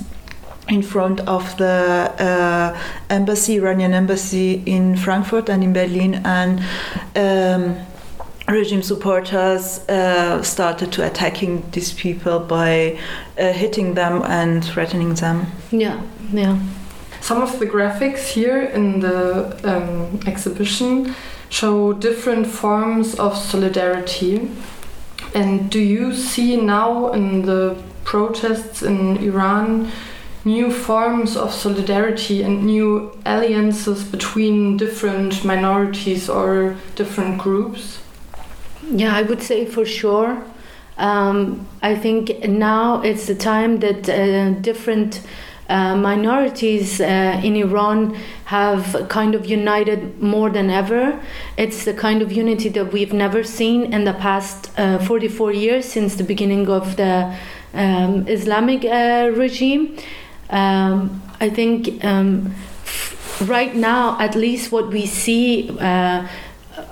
in 0.68 0.82
front 0.82 1.20
of 1.20 1.56
the 1.56 2.12
uh, 2.18 2.78
embassy, 3.10 3.56
Iranian 3.56 3.92
embassy 3.94 4.62
in 4.66 4.96
Frankfurt 4.96 5.48
and 5.48 5.64
in 5.64 5.72
Berlin, 5.72 6.20
and 6.24 6.60
um, 7.16 7.76
regime 8.48 8.82
supporters 8.82 9.88
uh, 9.88 10.42
started 10.42 10.92
to 10.92 11.06
attacking 11.06 11.62
these 11.72 11.92
people 11.92 12.38
by 12.38 12.98
uh, 13.38 13.52
hitting 13.52 13.94
them 13.94 14.22
and 14.24 14.64
threatening 14.64 15.14
them. 15.14 15.46
Yeah. 15.70 16.00
Yeah. 16.32 16.58
Some 17.20 17.42
of 17.42 17.58
the 17.58 17.66
graphics 17.66 18.28
here 18.28 18.62
in 18.62 19.00
the 19.00 19.58
um, 19.64 20.20
exhibition 20.26 21.14
show 21.50 21.92
different 21.92 22.46
forms 22.46 23.14
of 23.16 23.36
solidarity. 23.36 24.50
And 25.34 25.70
do 25.70 25.80
you 25.80 26.14
see 26.14 26.56
now 26.56 27.12
in 27.12 27.42
the 27.42 27.76
protests 28.04 28.82
in 28.82 29.18
Iran 29.18 29.90
new 30.48 30.70
forms 30.72 31.36
of 31.36 31.52
solidarity 31.52 32.42
and 32.42 32.64
new 32.64 33.12
alliances 33.26 34.02
between 34.04 34.76
different 34.76 35.44
minorities 35.44 36.28
or 36.28 36.76
different 36.96 37.38
groups? 37.38 38.00
Yeah, 38.90 39.14
I 39.14 39.22
would 39.22 39.42
say 39.42 39.66
for 39.66 39.84
sure. 39.84 40.42
Um, 40.96 41.66
I 41.82 41.94
think 41.94 42.24
now 42.48 43.02
it's 43.02 43.26
the 43.26 43.34
time 43.34 43.80
that 43.80 44.08
uh, 44.08 44.50
different 44.60 45.20
uh, 45.68 45.94
minorities 45.96 47.00
uh, 47.00 47.40
in 47.44 47.54
Iran 47.54 48.14
have 48.46 49.06
kind 49.08 49.34
of 49.34 49.44
united 49.44 50.00
more 50.20 50.50
than 50.50 50.70
ever. 50.70 51.20
It's 51.56 51.84
the 51.84 51.92
kind 51.92 52.22
of 52.22 52.32
unity 52.32 52.70
that 52.70 52.92
we've 52.92 53.12
never 53.12 53.44
seen 53.44 53.92
in 53.92 54.04
the 54.04 54.14
past 54.14 54.70
uh, 54.78 54.98
44 54.98 55.52
years 55.52 55.84
since 55.84 56.16
the 56.16 56.24
beginning 56.24 56.68
of 56.68 56.96
the 56.96 57.36
um, 57.74 58.26
Islamic 58.26 58.84
uh, 58.84 59.30
regime. 59.34 59.98
Um, 60.50 61.22
I 61.40 61.50
think 61.50 62.04
um, 62.04 62.54
right 63.44 63.74
now, 63.74 64.18
at 64.20 64.34
least 64.34 64.72
what 64.72 64.88
we 64.88 65.06
see 65.06 65.70
uh, 65.78 66.26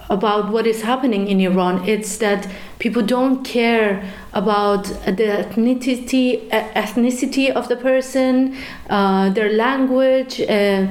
about 0.09 0.53
what 0.53 0.67
is 0.67 0.83
happening 0.83 1.29
in 1.29 1.41
Iran, 1.41 1.89
it's 1.89 2.19
that 2.19 2.49
people 2.79 3.03
don't 3.03 3.45
care 3.45 4.05
about 4.33 4.85
the 4.85 5.45
ethnicity 5.45 6.49
ethnicity 6.51 7.51
of 7.51 7.69
the 7.69 7.77
person, 7.77 8.57
uh, 8.91 9.31
their 9.31 9.53
language. 9.53 10.41
Uh, 10.41 10.87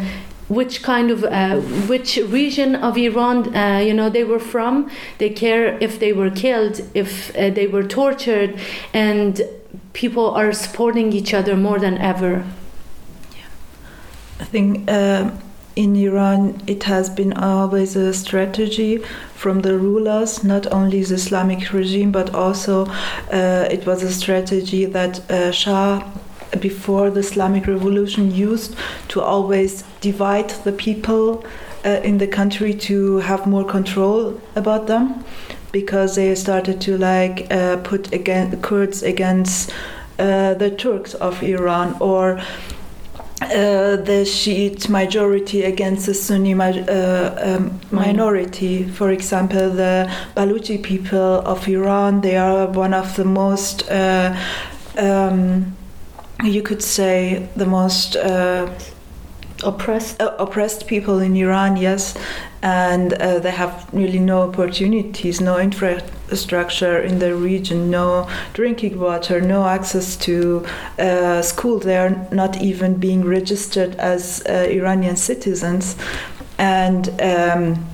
which 0.47 0.83
kind 0.83 1.09
of 1.09 1.23
uh, 1.23 1.59
which 1.87 2.17
region 2.17 2.75
of 2.75 2.97
Iran 2.97 3.55
uh, 3.55 3.79
you 3.79 3.95
know 3.95 4.11
they 4.11 4.23
were 4.23 4.39
from 4.39 4.91
they 5.17 5.29
care 5.29 5.75
if 5.81 5.99
they 5.99 6.13
were 6.13 6.29
killed 6.29 6.81
if 6.93 7.35
uh, 7.35 7.49
they 7.49 7.65
were 7.65 7.83
tortured 7.83 8.59
and 8.93 9.41
people 9.93 10.31
are 10.31 10.51
supporting 10.53 11.13
each 11.13 11.33
other 11.33 11.55
more 11.55 11.79
than 11.79 11.97
ever. 11.97 12.45
I 14.39 14.43
think 14.43 14.89
uh, 14.89 15.31
in 15.75 15.95
Iran 15.95 16.61
it 16.67 16.83
has 16.83 17.09
been 17.09 17.33
always 17.33 17.95
a 17.95 18.13
strategy 18.13 18.97
from 19.33 19.61
the 19.61 19.77
rulers, 19.77 20.43
not 20.43 20.71
only 20.71 21.03
the 21.03 21.15
Islamic 21.15 21.71
regime, 21.71 22.11
but 22.11 22.33
also 22.33 22.85
uh, 23.31 23.67
it 23.71 23.85
was 23.85 24.03
a 24.03 24.11
strategy 24.11 24.85
that 24.85 25.29
uh, 25.31 25.51
Shah 25.51 26.03
before 26.59 27.09
the 27.09 27.19
Islamic 27.19 27.67
revolution 27.67 28.33
used 28.33 28.75
to 29.09 29.21
always 29.21 29.83
divide 30.01 30.49
the 30.63 30.71
people 30.71 31.43
uh, 31.85 31.89
in 32.03 32.17
the 32.17 32.27
country 32.27 32.73
to 32.73 33.17
have 33.17 33.45
more 33.45 33.63
control 33.63 34.39
about 34.55 34.87
them 34.87 35.23
because 35.75 36.15
they 36.15 36.33
started 36.35 36.79
to 36.79 36.97
like 36.97 37.51
uh, 37.51 37.75
put 37.83 38.13
again 38.13 38.61
Kurds 38.61 39.03
against 39.03 39.73
uh, 40.17 40.53
the 40.53 40.71
Turks 40.71 41.13
of 41.15 41.43
Iran 41.43 41.97
or 41.99 42.39
uh, 43.41 43.97
the 44.09 44.23
Shiite 44.25 44.87
majority 44.87 45.63
against 45.63 46.05
the 46.05 46.13
Sunni 46.13 46.53
ma- 46.53 46.85
uh, 46.99 47.57
um, 47.57 47.81
minority. 47.91 48.85
For 48.85 49.11
example, 49.11 49.69
the 49.69 50.09
Baluchi 50.37 50.81
people 50.81 51.41
of 51.53 51.67
Iran, 51.67 52.21
they 52.21 52.37
are 52.37 52.67
one 52.67 52.93
of 52.93 53.13
the 53.17 53.25
most, 53.25 53.91
uh, 53.91 54.33
um, 54.97 55.75
you 56.41 56.61
could 56.61 56.81
say, 56.81 57.49
the 57.57 57.65
most 57.65 58.15
uh, 58.15 58.69
oppressed 59.63 60.21
uh, 60.21 60.35
oppressed 60.39 60.87
people 60.87 61.19
in 61.19 61.35
Iran, 61.35 61.75
yes, 61.75 62.13
and 62.65 63.13
uh, 63.13 63.37
they 63.39 63.51
have 63.51 63.87
really 63.93 64.17
no 64.17 64.41
opportunities, 64.49 65.39
no 65.39 65.59
infrastructure 65.59 66.99
in 66.99 67.19
the 67.19 67.35
region, 67.35 67.91
no 67.91 68.27
drinking 68.53 68.99
water, 68.99 69.39
no 69.39 69.67
access 69.67 70.15
to 70.15 70.65
uh, 70.97 71.43
school. 71.43 71.77
They 71.77 71.95
are 71.97 72.27
not 72.31 72.59
even 72.61 72.95
being 72.95 73.23
registered 73.23 73.93
as 73.97 74.43
uh, 74.49 74.67
Iranian 74.69 75.15
citizens, 75.15 75.95
and. 76.57 77.09
Um, 77.21 77.85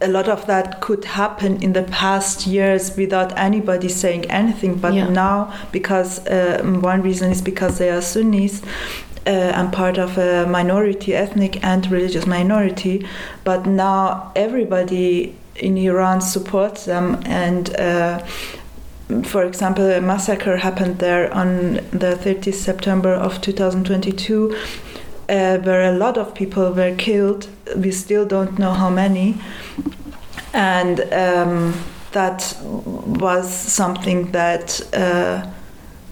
a 0.00 0.06
lot 0.06 0.28
of 0.28 0.46
that 0.46 0.80
could 0.80 1.04
happen 1.04 1.60
in 1.60 1.72
the 1.72 1.82
past 1.82 2.46
years 2.46 2.96
without 2.96 3.36
anybody 3.36 3.88
saying 3.88 4.24
anything 4.30 4.76
but 4.76 4.94
Yeah. 4.94 5.08
now 5.10 5.52
because 5.72 6.24
uh, 6.28 6.62
one 6.92 7.02
reason 7.02 7.32
is 7.32 7.42
because 7.42 7.78
they 7.78 7.90
are 7.90 8.00
sunnis 8.00 8.62
uh, 9.26 9.30
and 9.30 9.72
part 9.72 9.98
of 9.98 10.18
a 10.18 10.46
minority 10.46 11.14
ethnic 11.14 11.62
and 11.64 11.90
religious 11.90 12.26
minority 12.26 13.06
but 13.44 13.66
now 13.66 14.32
everybody 14.36 15.34
in 15.56 15.76
iran 15.76 16.20
supports 16.20 16.84
them 16.84 17.20
and 17.24 17.74
uh, 17.76 18.24
for 19.22 19.44
example, 19.44 19.88
a 19.88 20.00
massacre 20.00 20.56
happened 20.56 20.98
there 20.98 21.32
on 21.32 21.74
the 21.92 22.18
30th 22.20 22.54
September 22.54 23.12
of 23.14 23.40
2022, 23.40 24.56
uh, 25.28 25.58
where 25.58 25.82
a 25.82 25.96
lot 25.96 26.18
of 26.18 26.34
people 26.34 26.72
were 26.72 26.94
killed. 26.96 27.48
We 27.76 27.92
still 27.92 28.26
don't 28.26 28.58
know 28.58 28.72
how 28.72 28.90
many, 28.90 29.40
and 30.52 31.00
um, 31.12 31.74
that 32.12 32.56
was 32.62 33.48
something 33.48 34.32
that 34.32 34.80
uh, 34.92 35.48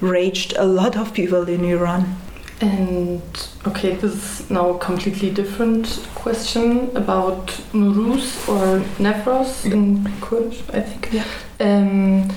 raged 0.00 0.54
a 0.56 0.64
lot 0.64 0.96
of 0.96 1.12
people 1.14 1.48
in 1.48 1.64
Iran. 1.64 2.16
And 2.64 3.20
okay, 3.66 3.94
this 3.94 4.14
is 4.40 4.50
now 4.50 4.70
a 4.70 4.78
completely 4.78 5.30
different 5.30 6.08
question 6.14 6.96
about 6.96 7.48
Nowruz 7.74 8.48
or 8.48 8.80
Newroz 8.98 9.70
in 9.70 10.02
Kurdish, 10.22 10.62
I 10.72 10.80
think. 10.80 11.10
Yeah. 11.12 11.26
Um, 11.60 12.30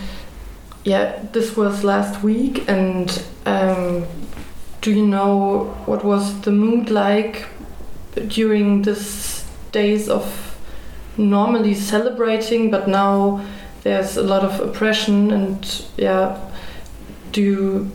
yeah, 0.84 1.24
this 1.32 1.56
was 1.56 1.86
last 1.86 2.24
week, 2.24 2.68
and 2.68 3.24
um, 3.46 4.06
do 4.82 4.92
you 4.92 5.08
know 5.08 5.74
what 5.86 6.04
was 6.04 6.42
the 6.42 6.52
mood 6.52 6.90
like 6.90 7.46
during 8.28 8.82
these 8.82 9.46
days 9.72 10.10
of 10.10 10.58
normally 11.16 11.74
celebrating, 11.74 12.70
but 12.70 12.90
now 12.90 13.46
there's 13.84 14.18
a 14.18 14.24
lot 14.24 14.44
of 14.44 14.60
oppression, 14.60 15.32
and 15.32 15.86
yeah, 15.96 16.38
do 17.32 17.42
you 17.42 17.92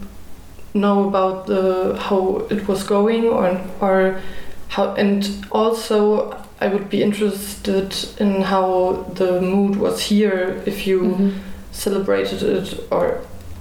know 0.75 1.09
about 1.09 1.47
the 1.47 1.97
how 2.09 2.47
it 2.51 2.67
was 2.69 2.83
going 2.85 3.25
or 3.25 3.61
or 3.81 4.21
how 4.69 4.95
and 4.95 5.29
also 5.51 6.31
I 6.61 6.69
would 6.69 6.89
be 6.89 7.03
interested 7.03 7.95
in 8.19 8.43
how 8.43 9.05
the 9.15 9.41
mood 9.41 9.77
was 9.77 10.01
here 10.11 10.63
if 10.67 10.87
you 10.87 11.01
Mhm. 11.03 11.33
celebrated 11.73 12.43
it 12.43 12.81
or 12.91 13.19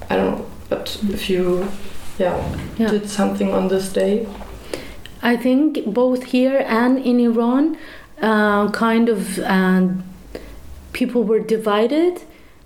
I 0.09 0.15
don't 0.15 0.31
know 0.31 0.45
but 0.69 0.97
if 1.13 1.29
you 1.29 1.65
yeah, 2.19 2.37
Yeah. 2.77 2.91
did 2.91 3.09
something 3.09 3.53
on 3.53 3.67
this 3.67 3.93
day 3.93 4.25
I 5.23 5.37
think 5.37 5.85
both 5.85 6.23
here 6.23 6.65
and 6.67 6.97
in 6.97 7.19
Iran, 7.19 7.77
uh, 8.21 8.69
kind 8.71 9.07
of 9.09 9.37
uh, 9.37 9.81
people 10.93 11.23
were 11.23 11.39
divided 11.39 12.21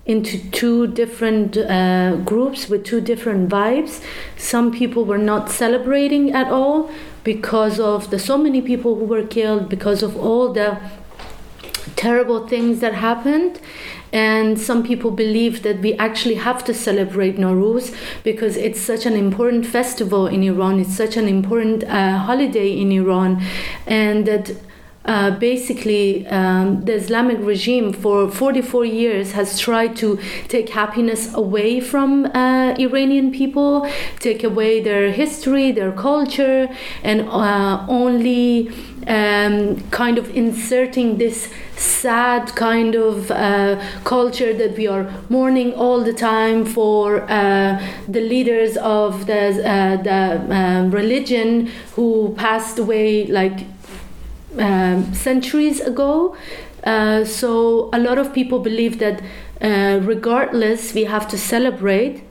into 0.06 0.38
two 0.50 0.86
different 0.86 1.56
uh, 1.56 2.16
groups 2.24 2.68
with 2.68 2.84
two 2.84 3.00
different 3.00 3.48
vibes. 3.48 4.02
Some 4.36 4.72
people 4.72 5.04
were 5.04 5.18
not 5.18 5.50
celebrating 5.50 6.32
at 6.32 6.46
all 6.46 6.90
because 7.24 7.80
of 7.80 8.10
the 8.10 8.18
so 8.18 8.38
many 8.38 8.62
people 8.62 8.94
who 8.94 9.04
were 9.04 9.26
killed, 9.26 9.68
because 9.68 10.02
of 10.02 10.16
all 10.16 10.52
the 10.52 10.78
terrible 11.96 12.46
things 12.46 12.78
that 12.80 12.94
happened. 12.94 13.60
And 14.12 14.58
some 14.58 14.84
people 14.84 15.10
believe 15.10 15.62
that 15.64 15.80
we 15.80 15.94
actually 15.94 16.36
have 16.36 16.64
to 16.64 16.72
celebrate 16.72 17.36
Nowruz 17.36 17.94
because 18.22 18.56
it's 18.56 18.80
such 18.80 19.04
an 19.04 19.14
important 19.14 19.66
festival 19.66 20.28
in 20.28 20.42
Iran, 20.44 20.78
it's 20.78 20.96
such 20.96 21.16
an 21.16 21.26
important 21.26 21.82
uh, 21.84 22.18
holiday 22.18 22.70
in 22.70 22.92
Iran, 22.92 23.42
and 23.86 24.24
that 24.26 24.52
uh, 25.06 25.30
basically 25.30 26.26
um, 26.26 26.84
the 26.84 26.94
Islamic 26.94 27.38
regime 27.40 27.92
for 27.92 28.30
44 28.30 28.84
years 28.84 29.32
has 29.32 29.58
tried 29.58 29.96
to 29.96 30.18
take 30.48 30.68
happiness 30.70 31.32
away 31.34 31.80
from 31.80 32.26
uh, 32.26 32.74
Iranian 32.78 33.30
people, 33.30 33.88
take 34.20 34.44
away 34.44 34.80
their 34.80 35.12
history, 35.12 35.72
their 35.72 35.92
culture, 35.92 36.68
and 37.02 37.22
uh, 37.22 37.84
only 37.88 38.70
um, 39.06 39.80
kind 39.90 40.18
of 40.18 40.34
inserting 40.34 41.18
this 41.18 41.48
sad 41.76 42.48
kind 42.56 42.94
of 42.94 43.30
uh, 43.30 43.80
culture 44.04 44.52
that 44.54 44.76
we 44.76 44.86
are 44.86 45.12
mourning 45.28 45.74
all 45.74 46.02
the 46.02 46.12
time 46.12 46.64
for 46.64 47.22
uh, 47.30 47.80
the 48.08 48.20
leaders 48.20 48.76
of 48.78 49.26
the, 49.26 49.62
uh, 49.68 50.02
the 50.02 50.54
um, 50.54 50.90
religion 50.90 51.66
who 51.94 52.34
passed 52.36 52.78
away 52.78 53.26
like 53.26 53.60
um, 54.58 55.14
centuries 55.14 55.80
ago. 55.80 56.36
Uh, 56.84 57.24
so 57.24 57.90
a 57.92 57.98
lot 57.98 58.18
of 58.18 58.32
people 58.32 58.60
believe 58.60 58.98
that 58.98 59.22
uh, 59.60 60.00
regardless, 60.02 60.94
we 60.94 61.04
have 61.04 61.26
to 61.28 61.38
celebrate. 61.38 62.22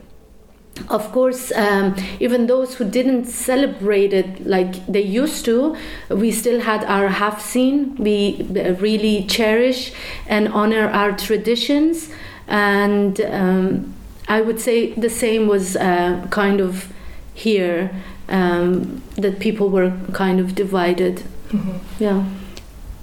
Of 0.90 1.10
course, 1.10 1.52
um, 1.52 1.96
even 2.20 2.46
those 2.46 2.74
who 2.74 2.84
didn't 2.84 3.24
celebrate 3.24 4.12
it 4.12 4.46
like 4.46 4.86
they 4.86 5.00
used 5.00 5.44
to, 5.46 5.74
we 6.10 6.30
still 6.30 6.60
had 6.60 6.84
our 6.84 7.08
Haft-sin. 7.08 7.96
We 7.96 8.46
really 8.78 9.24
cherish 9.24 9.92
and 10.26 10.48
honor 10.48 10.88
our 10.88 11.16
traditions, 11.16 12.10
and 12.46 13.18
um, 13.22 13.94
I 14.28 14.42
would 14.42 14.60
say 14.60 14.92
the 14.92 15.08
same 15.08 15.46
was 15.46 15.76
uh, 15.76 16.26
kind 16.30 16.60
of 16.60 16.92
here 17.32 17.90
um, 18.28 19.02
that 19.16 19.40
people 19.40 19.70
were 19.70 19.92
kind 20.12 20.40
of 20.40 20.54
divided. 20.54 21.22
Mm-hmm. 21.56 22.02
Yeah. 22.02 22.24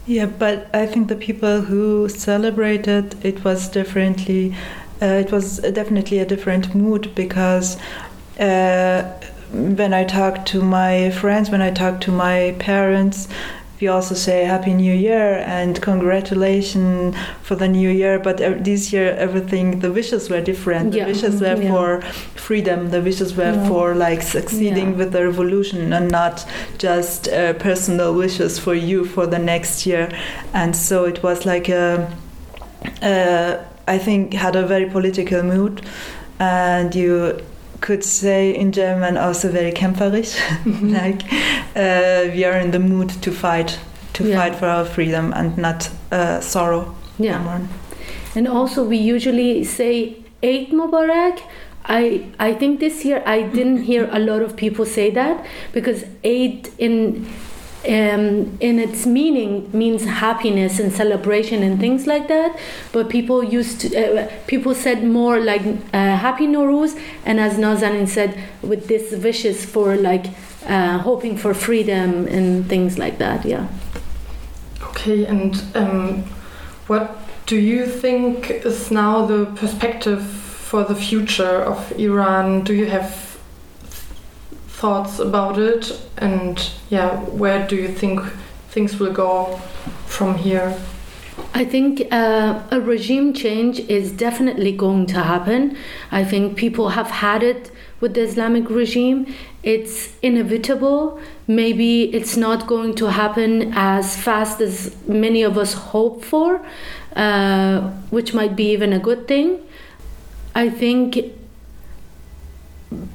Yeah, 0.05 0.25
but 0.25 0.67
I 0.73 0.85
think 0.85 1.07
the 1.07 1.15
people 1.15 1.61
who 1.61 2.09
celebrated 2.09 3.23
it 3.25 3.43
was 3.43 3.69
differently. 3.69 4.55
Uh, 5.01 5.05
it 5.05 5.31
was 5.31 5.57
definitely 5.59 6.19
a 6.19 6.25
different 6.25 6.75
mood 6.75 7.13
because 7.15 7.77
uh, 8.39 9.03
when 9.51 9.93
I 9.93 10.03
talk 10.03 10.45
to 10.47 10.61
my 10.61 11.09
friends, 11.11 11.49
when 11.49 11.61
I 11.61 11.71
talk 11.71 12.01
to 12.01 12.11
my 12.11 12.55
parents, 12.59 13.27
we 13.81 13.87
also 13.87 14.15
say 14.15 14.45
Happy 14.45 14.73
New 14.73 14.93
Year 14.93 15.43
and 15.45 15.81
congratulations 15.81 17.15
for 17.41 17.55
the 17.55 17.67
new 17.67 17.89
year. 17.89 18.19
But 18.19 18.37
this 18.63 18.93
year, 18.93 19.15
everything, 19.17 19.79
the 19.79 19.91
wishes 19.91 20.29
were 20.29 20.41
different. 20.41 20.91
The 20.91 20.99
Yeah. 20.99 21.07
wishes 21.07 21.41
were 21.41 21.57
Yeah. 21.61 21.69
for 21.71 22.01
freedom. 22.35 22.89
The 22.91 23.01
wishes 23.01 23.35
were 23.35 23.53
Yeah. 23.53 23.67
for 23.67 23.95
like 23.95 24.21
succeeding 24.21 24.97
with 24.97 25.11
the 25.11 25.25
revolution 25.25 25.91
and 25.93 26.09
not 26.11 26.45
just 26.77 27.27
uh, 27.27 27.53
personal 27.53 28.13
wishes 28.13 28.59
for 28.59 28.73
you 28.75 29.05
for 29.05 29.25
the 29.27 29.39
next 29.39 29.85
year. 29.85 30.07
And 30.53 30.75
so 30.75 31.05
it 31.05 31.21
was 31.23 31.45
like 31.45 31.67
a, 31.69 32.07
uh, 33.01 33.55
I 33.87 33.97
think, 33.97 34.33
had 34.33 34.55
a 34.55 34.65
very 34.65 34.85
political 34.85 35.43
mood. 35.43 35.81
And 36.39 36.93
you 36.95 37.37
could 37.83 38.03
say 38.03 38.55
in 38.55 38.71
German 38.71 39.17
also 39.17 39.49
very 39.51 39.71
kämpferisch, 39.71 40.35
like 40.81 41.21
uh, 41.75 42.31
we 42.33 42.45
are 42.45 42.57
in 42.57 42.71
the 42.71 42.79
mood 42.79 43.09
to 43.21 43.31
fight, 43.31 43.77
to 44.13 44.23
Yeah. 44.23 44.39
fight 44.39 44.55
for 44.59 44.67
our 44.67 44.85
freedom 44.85 45.33
and 45.33 45.57
not 45.57 45.89
uh, 46.11 46.39
sorrow. 46.41 46.85
Yeah. 47.19 47.35
anymore. 47.35 47.61
And 48.35 48.47
also, 48.47 48.83
we 48.83 48.97
usually 48.97 49.63
say 49.65 50.15
Eid 50.41 50.71
Mubarak. 50.71 51.39
I 51.85 52.21
I 52.39 52.53
think 52.59 52.79
this 52.79 53.03
year 53.05 53.21
I 53.25 53.41
didn't 53.55 53.83
hear 53.83 54.07
a 54.11 54.19
lot 54.19 54.41
of 54.41 54.55
people 54.55 54.85
say 54.85 55.11
that 55.11 55.45
because 55.73 56.03
Eid 56.23 56.69
in 56.77 57.25
um, 57.85 58.57
in 58.59 58.79
its 58.79 59.05
meaning 59.05 59.69
means 59.73 60.05
happiness 60.05 60.79
and 60.79 60.91
celebration 60.91 61.63
and 61.63 61.79
things 61.79 62.07
like 62.07 62.27
that. 62.27 62.57
But 62.91 63.09
people 63.09 63.43
used 63.43 63.81
to, 63.81 63.87
uh, 63.95 64.31
people 64.47 64.73
said 64.73 65.03
more 65.03 65.39
like 65.39 65.61
uh, 65.93 66.15
Happy 66.17 66.47
Nowruz, 66.47 66.99
and 67.25 67.39
as 67.39 67.57
Nazanin 67.57 68.07
said, 68.07 68.41
with 68.61 68.87
this 68.87 69.11
wishes 69.11 69.65
for 69.65 69.95
like 69.95 70.27
uh, 70.65 70.99
hoping 70.99 71.37
for 71.37 71.53
freedom 71.53 72.27
and 72.27 72.67
things 72.67 72.97
like 72.97 73.17
that. 73.17 73.45
Yeah. 73.45 73.67
Okay, 74.81 75.25
and 75.25 75.61
um, 75.75 76.23
what 76.87 77.17
do 77.45 77.57
you 77.57 77.85
think 77.85 78.49
is 78.49 78.91
now 78.91 79.25
the 79.25 79.45
perspective 79.57 80.23
for 80.25 80.83
the 80.83 80.95
future 80.95 81.61
of 81.61 81.91
Iran? 81.99 82.63
Do 82.63 82.73
you 82.73 82.85
have 82.85 83.22
thoughts 84.83 85.19
about 85.19 85.57
it? 85.57 85.83
And 86.17 86.55
yeah, 86.89 87.09
where 87.41 87.65
do 87.65 87.75
you 87.83 87.87
think 87.87 88.19
things 88.73 88.99
will 88.99 89.13
go 89.13 89.33
from 90.07 90.35
here? 90.35 90.69
I 91.53 91.63
think 91.73 91.91
uh, 92.11 92.61
a 92.69 92.79
regime 92.81 93.33
change 93.33 93.79
is 93.97 94.11
definitely 94.11 94.73
going 94.85 95.05
to 95.13 95.19
happen. 95.33 95.77
I 96.11 96.23
think 96.25 96.57
people 96.57 96.89
have 96.89 97.11
had 97.25 97.43
it 97.43 97.71
with 98.01 98.13
the 98.15 98.23
Islamic 98.29 98.69
regime. 98.69 99.33
It's 99.63 99.95
inevitable. 100.21 101.19
Maybe 101.47 102.13
it's 102.17 102.35
not 102.35 102.67
going 102.67 102.93
to 102.95 103.05
happen 103.21 103.71
as 103.73 104.17
fast 104.17 104.59
as 104.59 104.75
many 105.07 105.43
of 105.43 105.57
us 105.57 105.73
hope 105.93 106.25
for, 106.25 106.49
uh, 107.15 107.89
which 108.15 108.33
might 108.33 108.55
be 108.57 108.67
even 108.75 108.91
a 108.91 108.99
good 108.99 109.29
thing. 109.29 109.47
I 110.53 110.69
think 110.69 111.17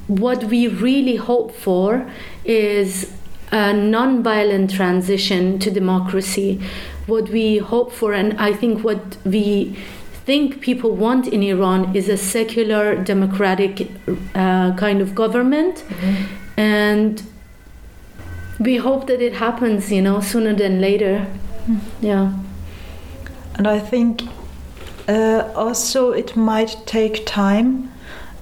what 0.06 0.44
we 0.44 0.68
really 0.68 1.16
hope 1.16 1.54
for 1.54 2.10
is 2.44 3.12
a 3.50 3.72
non-violent 3.72 4.70
transition 4.70 5.58
to 5.58 5.70
democracy. 5.70 6.60
What 7.06 7.30
we 7.30 7.58
hope 7.58 7.92
for, 7.92 8.12
and 8.12 8.38
I 8.38 8.52
think 8.52 8.84
what 8.84 9.16
we 9.24 9.76
think 10.26 10.60
people 10.60 10.94
want 10.94 11.26
in 11.26 11.42
Iran 11.42 11.96
is 11.96 12.08
a 12.08 12.16
secular, 12.16 12.96
democratic 13.02 13.90
uh, 14.34 14.74
kind 14.76 15.00
of 15.00 15.14
government, 15.14 15.84
and 16.56 17.22
we 18.60 18.76
hope 18.76 19.06
that 19.06 19.22
it 19.22 19.34
happens, 19.34 19.90
you 19.90 20.02
know, 20.02 20.20
sooner 20.20 20.54
than 20.54 20.80
later. 20.80 21.26
Yeah. 22.00 22.32
And 23.54 23.66
I 23.66 23.78
think 23.78 24.22
uh, 25.08 25.50
also 25.54 26.12
it 26.12 26.36
might 26.36 26.76
take 26.84 27.24
time. 27.24 27.90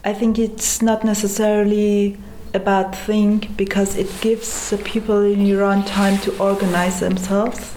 I 0.06 0.14
think 0.14 0.38
it's 0.38 0.82
not 0.82 1.02
necessarily 1.02 2.16
a 2.54 2.60
bad 2.60 2.94
thing 2.94 3.52
because 3.56 3.96
it 3.96 4.08
gives 4.20 4.70
the 4.70 4.78
people 4.78 5.20
in 5.24 5.40
Iran 5.44 5.84
time 5.84 6.18
to 6.18 6.30
organize 6.38 7.00
themselves, 7.00 7.74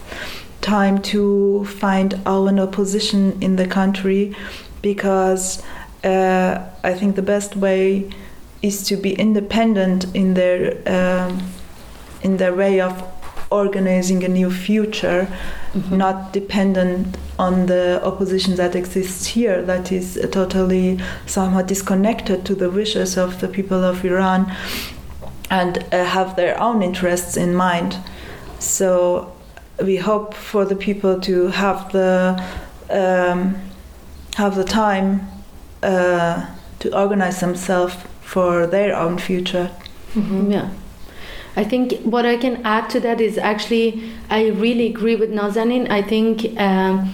time 0.62 1.02
to 1.14 1.66
find 1.66 2.14
our 2.28 2.48
own 2.48 2.60
opposition 2.60 3.42
in 3.42 3.56
the 3.56 3.66
country, 3.66 4.36
because 4.84 5.64
uh, 6.04 6.64
I 6.84 6.94
think 6.94 7.16
the 7.16 7.24
best 7.24 7.56
way 7.56 8.12
is 8.62 8.84
to 8.90 8.96
be 8.96 9.14
independent 9.14 10.06
in 10.14 10.36
their 10.36 10.78
um, 10.86 11.42
in 12.22 12.38
their 12.38 12.54
way 12.54 12.80
of 12.80 12.94
organizing 13.52 14.24
a 14.24 14.28
new 14.28 14.52
future 14.52 15.28
not 15.92 16.34
dependent 16.34 17.18
on 17.38 17.68
the 17.68 18.02
opposition 18.04 18.56
that 18.56 18.76
exists 18.76 19.28
here, 19.28 19.62
that 19.64 19.92
is 19.92 20.20
totally 20.32 21.00
somehow 21.26 21.62
disconnected 21.62 22.46
to 22.46 22.56
the 22.56 22.70
wishes 22.70 23.18
of 23.18 23.40
the 23.40 23.48
people 23.48 23.84
of 23.84 24.04
Iran 24.04 24.52
and 25.50 25.78
uh, 25.92 26.06
have 26.06 26.36
their 26.36 26.60
own 26.60 26.82
interests 26.82 27.38
in 27.38 27.56
mind. 27.56 27.98
So 28.60 29.36
we 29.84 29.98
hope 29.98 30.34
for 30.34 30.66
the 30.66 30.76
people 30.76 31.20
to 31.22 31.48
have 31.48 31.92
the 31.92 32.44
um, 32.90 33.56
have 34.36 34.56
the 34.56 34.64
time 34.64 35.28
uh, 35.84 36.46
to 36.80 36.98
organize 36.98 37.40
themselves 37.40 37.96
for 38.22 38.68
their 38.68 38.96
own 38.96 39.18
future. 39.18 39.72
Yeah. 40.16 40.70
I 41.56 41.64
think 41.64 41.94
what 42.02 42.26
I 42.26 42.38
can 42.38 42.66
add 42.66 42.90
to 42.92 43.00
that 43.02 43.20
is 43.20 43.38
actually 43.38 44.12
I 44.30 44.48
really 44.50 44.88
agree 44.88 45.16
with 45.16 45.32
Nazanin. 45.32 45.90
I 45.90 46.02
think 46.02 46.60
um, 46.60 47.14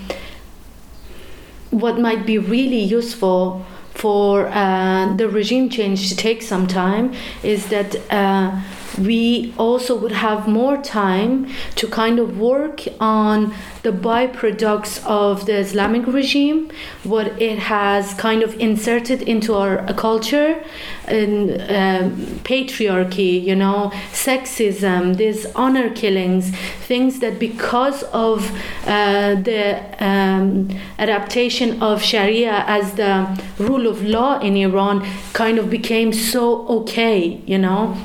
what 1.72 2.00
might 2.00 2.26
be 2.26 2.38
really 2.38 2.80
useful 2.80 3.66
for 3.94 4.48
uh, 4.48 5.14
the 5.16 5.30
regime 5.30 5.70
change 5.70 6.10
to 6.10 6.16
take 6.16 6.42
some 6.42 6.68
time 6.68 7.14
is 7.44 7.68
that 7.70 7.96
uh, 8.12 8.62
we 8.98 9.54
also 9.58 9.96
would 9.96 10.12
have 10.12 10.48
more 10.48 10.78
time 10.78 11.48
to 11.76 11.88
kind 11.88 12.20
of 12.20 12.38
work 12.38 12.82
on 13.00 13.54
the 13.84 13.92
byproducts 13.92 15.06
of 15.06 15.46
the 15.46 15.56
Islamic 15.58 16.08
regime, 16.08 16.72
what 17.04 17.28
it 17.42 17.60
has 17.60 18.14
kind 18.16 18.42
of 18.42 18.60
inserted 18.60 19.22
into 19.22 19.54
our 19.54 19.86
culture, 19.94 20.64
and 21.08 21.52
um, 21.70 22.16
patriarchy, 22.44 23.44
you 23.44 23.56
know, 23.56 23.92
sexism, 24.12 25.18
these 25.18 25.46
honor 25.56 25.90
killings, 25.94 26.50
things 26.88 27.20
that 27.20 27.38
because 27.40 28.04
of 28.12 28.52
uh, 28.88 29.36
the 29.36 29.64
um, 30.04 30.70
adaptation 30.98 31.82
of 31.82 32.02
Sharia 32.02 32.64
as 32.68 32.94
the 32.94 33.40
rule 33.60 33.88
of 33.88 34.04
law 34.04 34.40
in 34.40 34.56
Iran, 34.58 35.06
kind 35.34 35.60
of 35.60 35.70
became 35.70 36.12
so 36.12 36.68
okay, 36.68 37.42
you 37.46 37.58
know 37.58 37.96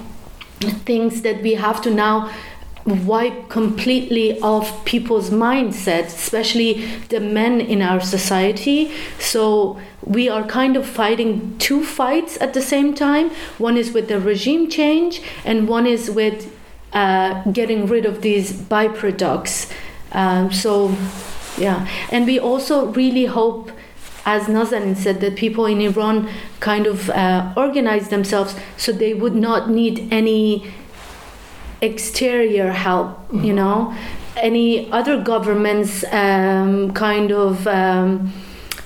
things 0.60 1.22
that 1.22 1.42
we 1.42 1.54
have 1.54 1.80
to 1.82 1.90
now 1.90 2.30
wipe 2.86 3.48
completely 3.48 4.40
off 4.40 4.84
people's 4.84 5.30
mindset, 5.30 6.06
especially 6.06 6.86
the 7.08 7.20
men 7.20 7.60
in 7.60 7.82
our 7.82 8.00
society. 8.00 8.90
So 9.18 9.78
we 10.02 10.28
are 10.28 10.44
kind 10.46 10.76
of 10.76 10.86
fighting 10.86 11.56
two 11.58 11.84
fights 11.84 12.40
at 12.40 12.54
the 12.54 12.62
same 12.62 12.94
time. 12.94 13.30
One 13.58 13.76
is 13.76 13.92
with 13.92 14.08
the 14.08 14.18
regime 14.18 14.70
change, 14.70 15.22
and 15.44 15.68
one 15.68 15.86
is 15.86 16.10
with 16.10 16.56
uh, 16.92 17.42
getting 17.52 17.86
rid 17.86 18.06
of 18.06 18.22
these 18.22 18.52
byproducts. 18.52 19.70
Um, 20.12 20.52
so, 20.52 20.94
yeah, 21.58 21.86
and 22.10 22.26
we 22.26 22.38
also 22.38 22.86
really 22.92 23.26
hope. 23.26 23.70
As 24.26 24.44
Nazanin 24.44 24.96
said, 24.96 25.20
that 25.20 25.36
people 25.36 25.66
in 25.66 25.80
Iran 25.80 26.28
kind 26.60 26.86
of 26.86 27.08
uh, 27.10 27.52
organize 27.56 28.08
themselves 28.08 28.54
so 28.76 28.92
they 28.92 29.14
would 29.14 29.34
not 29.34 29.70
need 29.70 30.08
any 30.12 30.70
exterior 31.80 32.72
help, 32.72 33.08
mm-hmm. 33.08 33.44
you 33.44 33.54
know, 33.54 33.94
any 34.36 34.90
other 34.92 35.22
governments 35.22 36.04
um, 36.12 36.92
kind 36.92 37.32
of 37.32 37.66
um, 37.66 38.32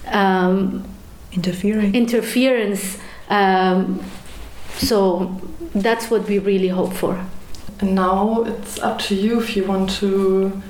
um, 0.07 0.85
interfering 1.33 1.95
interference. 1.95 2.99
Um, 3.29 4.03
so 4.77 5.41
that's 5.75 6.11
what 6.11 6.29
we 6.29 6.39
really 6.39 6.69
hope 6.69 6.93
for. 6.93 7.25
And 7.81 7.95
now 7.95 8.45
it's 8.45 8.79
up 8.79 8.99
to 9.01 9.15
you 9.15 9.41
if 9.41 9.57
you 9.57 9.65
want 9.65 9.91
to 9.99 10.63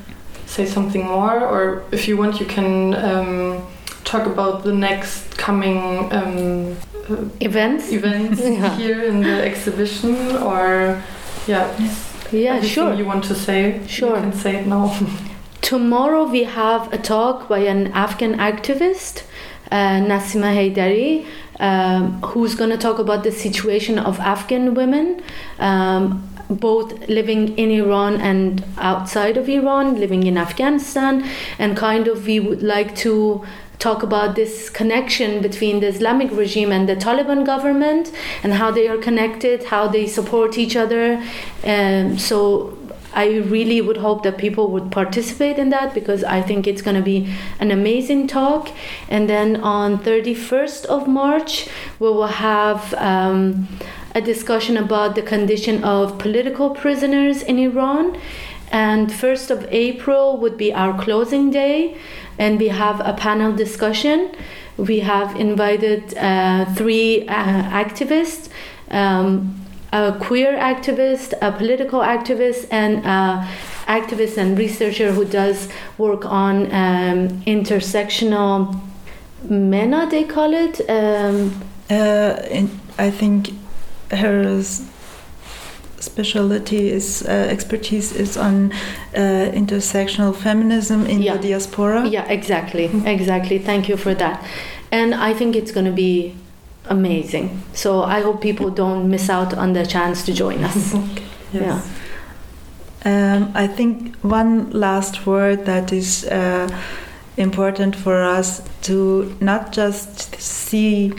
say 0.46 0.66
something 0.66 1.05
more, 1.05 1.40
or 1.44 1.85
if 1.90 2.09
you 2.09 2.16
want, 2.16 2.40
you 2.40 2.46
can 2.46 2.94
um, 2.94 3.66
talk 4.14 4.27
about 4.27 4.62
the 4.62 4.72
next 4.72 5.37
coming 5.37 5.81
um, 6.12 6.77
uh, 7.11 7.24
events 7.40 7.90
events 7.90 8.40
yeah. 8.44 8.77
here 8.77 9.03
in 9.11 9.20
the 9.22 9.37
exhibition, 9.50 10.14
or 10.37 11.03
yeah. 11.46 11.66
Yeah, 12.33 12.61
sure. 12.62 12.94
You 12.94 13.05
want 13.05 13.24
to 13.24 13.35
say? 13.35 13.81
Sure. 13.87 14.16
You 14.16 14.22
can 14.22 14.33
say 14.33 14.57
it 14.61 14.66
now. 14.66 14.87
Tomorrow 15.61 16.24
we 16.37 16.44
have 16.44 16.92
a 16.92 16.98
talk 16.98 17.48
by 17.48 17.61
an 17.74 17.88
Afghan 18.05 18.35
activist, 18.50 19.24
uh, 19.70 19.98
Nasima 20.11 20.50
Haidari, 20.59 21.27
um, 21.61 22.20
who's 22.22 22.55
going 22.55 22.70
to 22.70 22.77
talk 22.87 22.98
about 22.98 23.24
the 23.24 23.33
situation 23.33 23.98
of 23.98 24.20
Afghan 24.20 24.74
women. 24.74 25.22
Um, 25.59 26.29
both 26.50 27.09
living 27.09 27.57
in 27.57 27.70
Iran 27.70 28.20
and 28.20 28.62
outside 28.77 29.38
of 29.38 29.48
Iran, 29.48 29.98
living 29.98 30.24
in 30.24 30.37
Afghanistan, 30.37 31.24
and 31.59 31.74
kind 31.74 32.07
of 32.07 32.27
we 32.27 32.38
would 32.38 32.62
like 32.62 32.94
to 32.96 33.44
talk 33.78 34.02
about 34.02 34.34
this 34.34 34.70
connection 34.70 35.42
between 35.42 35.80
the 35.80 35.88
Islamic 35.88 36.30
regime 36.30 36.72
and 36.72 36.88
the 36.88 36.96
Taliban 36.96 37.44
government 37.44 38.12
and 38.42 38.54
how 38.54 38.70
they 38.70 38.88
are 38.88 38.98
connected, 38.98 39.64
how 39.64 39.88
they 39.88 40.06
support 40.06 40.56
each 40.58 40.76
other. 40.76 41.22
Um, 41.64 42.18
so 42.18 42.78
I 43.14 43.28
really 43.38 43.80
would 43.80 43.98
hope 43.98 44.24
that 44.24 44.38
people 44.38 44.70
would 44.72 44.90
participate 44.90 45.58
in 45.58 45.70
that 45.70 45.94
because 45.94 46.24
I 46.24 46.42
think 46.42 46.66
it's 46.66 46.82
going 46.82 46.96
to 46.96 47.02
be 47.02 47.32
an 47.60 47.70
amazing 47.70 48.26
talk. 48.26 48.70
And 49.08 49.28
then 49.28 49.56
on 49.56 49.98
31st 49.98 50.87
of 50.87 51.06
March, 51.06 51.68
we 52.00 52.08
will 52.08 52.26
have 52.26 52.92
um, 52.94 53.68
a 54.14 54.20
discussion 54.20 54.76
about 54.76 55.14
the 55.14 55.22
condition 55.22 55.84
of 55.84 56.18
political 56.18 56.70
prisoners 56.70 57.42
in 57.42 57.58
Iran. 57.58 58.18
And 58.70 59.09
1st 59.09 59.50
of 59.50 59.66
April 59.70 60.37
would 60.38 60.57
be 60.57 60.72
our 60.72 61.00
closing 61.00 61.50
day 61.50 61.96
and 62.38 62.59
we 62.59 62.68
have 62.68 63.00
a 63.00 63.12
panel 63.12 63.53
discussion. 63.53 64.35
We 64.77 65.00
have 65.00 65.37
invited 65.37 66.16
uh, 66.16 66.64
three 66.74 67.29
uh, 67.29 67.35
activists. 67.85 68.48
Um, 68.90 69.61
a 69.92 70.18
queer 70.20 70.59
activist, 70.59 71.35
a 71.40 71.53
political 71.53 72.00
activist, 72.00 72.66
and 72.72 72.96
an 73.07 73.46
activist 73.87 74.37
and 74.37 74.59
researcher 74.59 75.12
who 75.12 75.24
does 75.24 75.68
work 75.98 76.24
on 76.24 76.64
um, 76.72 77.29
intersectional 77.42 78.81
MENA, 79.48 80.09
they 80.11 80.24
call 80.24 80.53
it. 80.53 80.81
Um, 80.90 81.62
uh, 81.88 82.37
I 82.98 83.11
think 83.11 83.50
her 84.11 84.42
specialty 86.05 86.90
is 86.90 87.23
uh, 87.27 87.31
expertise 87.31 88.12
is 88.12 88.37
on 88.37 88.73
uh, 89.14 89.51
intersectional 89.53 90.35
feminism 90.35 91.07
in 91.07 91.23
yeah. 91.23 91.37
the 91.37 91.49
diaspora. 91.49 92.07
Yeah, 92.07 92.27
exactly, 92.29 92.90
exactly. 93.05 93.59
Thank 93.59 93.88
you 93.88 93.97
for 93.97 94.14
that. 94.14 94.45
And 94.90 95.14
I 95.14 95.35
think 95.35 95.57
it's 95.57 95.73
going 95.73 95.87
to 95.87 95.93
be 95.93 96.35
amazing. 96.87 97.62
So 97.73 98.03
I 98.03 98.21
hope 98.21 98.40
people 98.40 98.71
don't 98.71 99.11
miss 99.11 99.29
out 99.31 99.55
on 99.55 99.73
the 99.73 99.87
chance 99.87 100.25
to 100.27 100.33
join 100.33 100.62
us. 100.64 100.95
okay. 100.95 101.23
yes. 101.53 101.62
Yeah. 101.62 101.83
Um, 103.07 103.53
I 103.55 103.67
think 103.67 104.17
one 104.23 104.71
last 104.71 105.27
word 105.27 105.67
that 105.67 105.93
is 105.93 106.25
uh, 106.25 106.69
important 107.37 107.95
for 107.97 108.23
us 108.23 108.62
to 108.83 109.37
not 109.40 109.73
just 109.73 110.40
see 110.40 111.12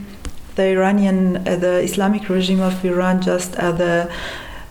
the 0.56 0.64
Iranian, 0.64 1.48
uh, 1.48 1.58
the 1.58 1.82
Islamic 1.84 2.30
regime 2.30 2.62
of 2.62 2.84
Iran 2.84 3.22
just 3.22 3.56
as 3.56 3.78
the 3.78 4.12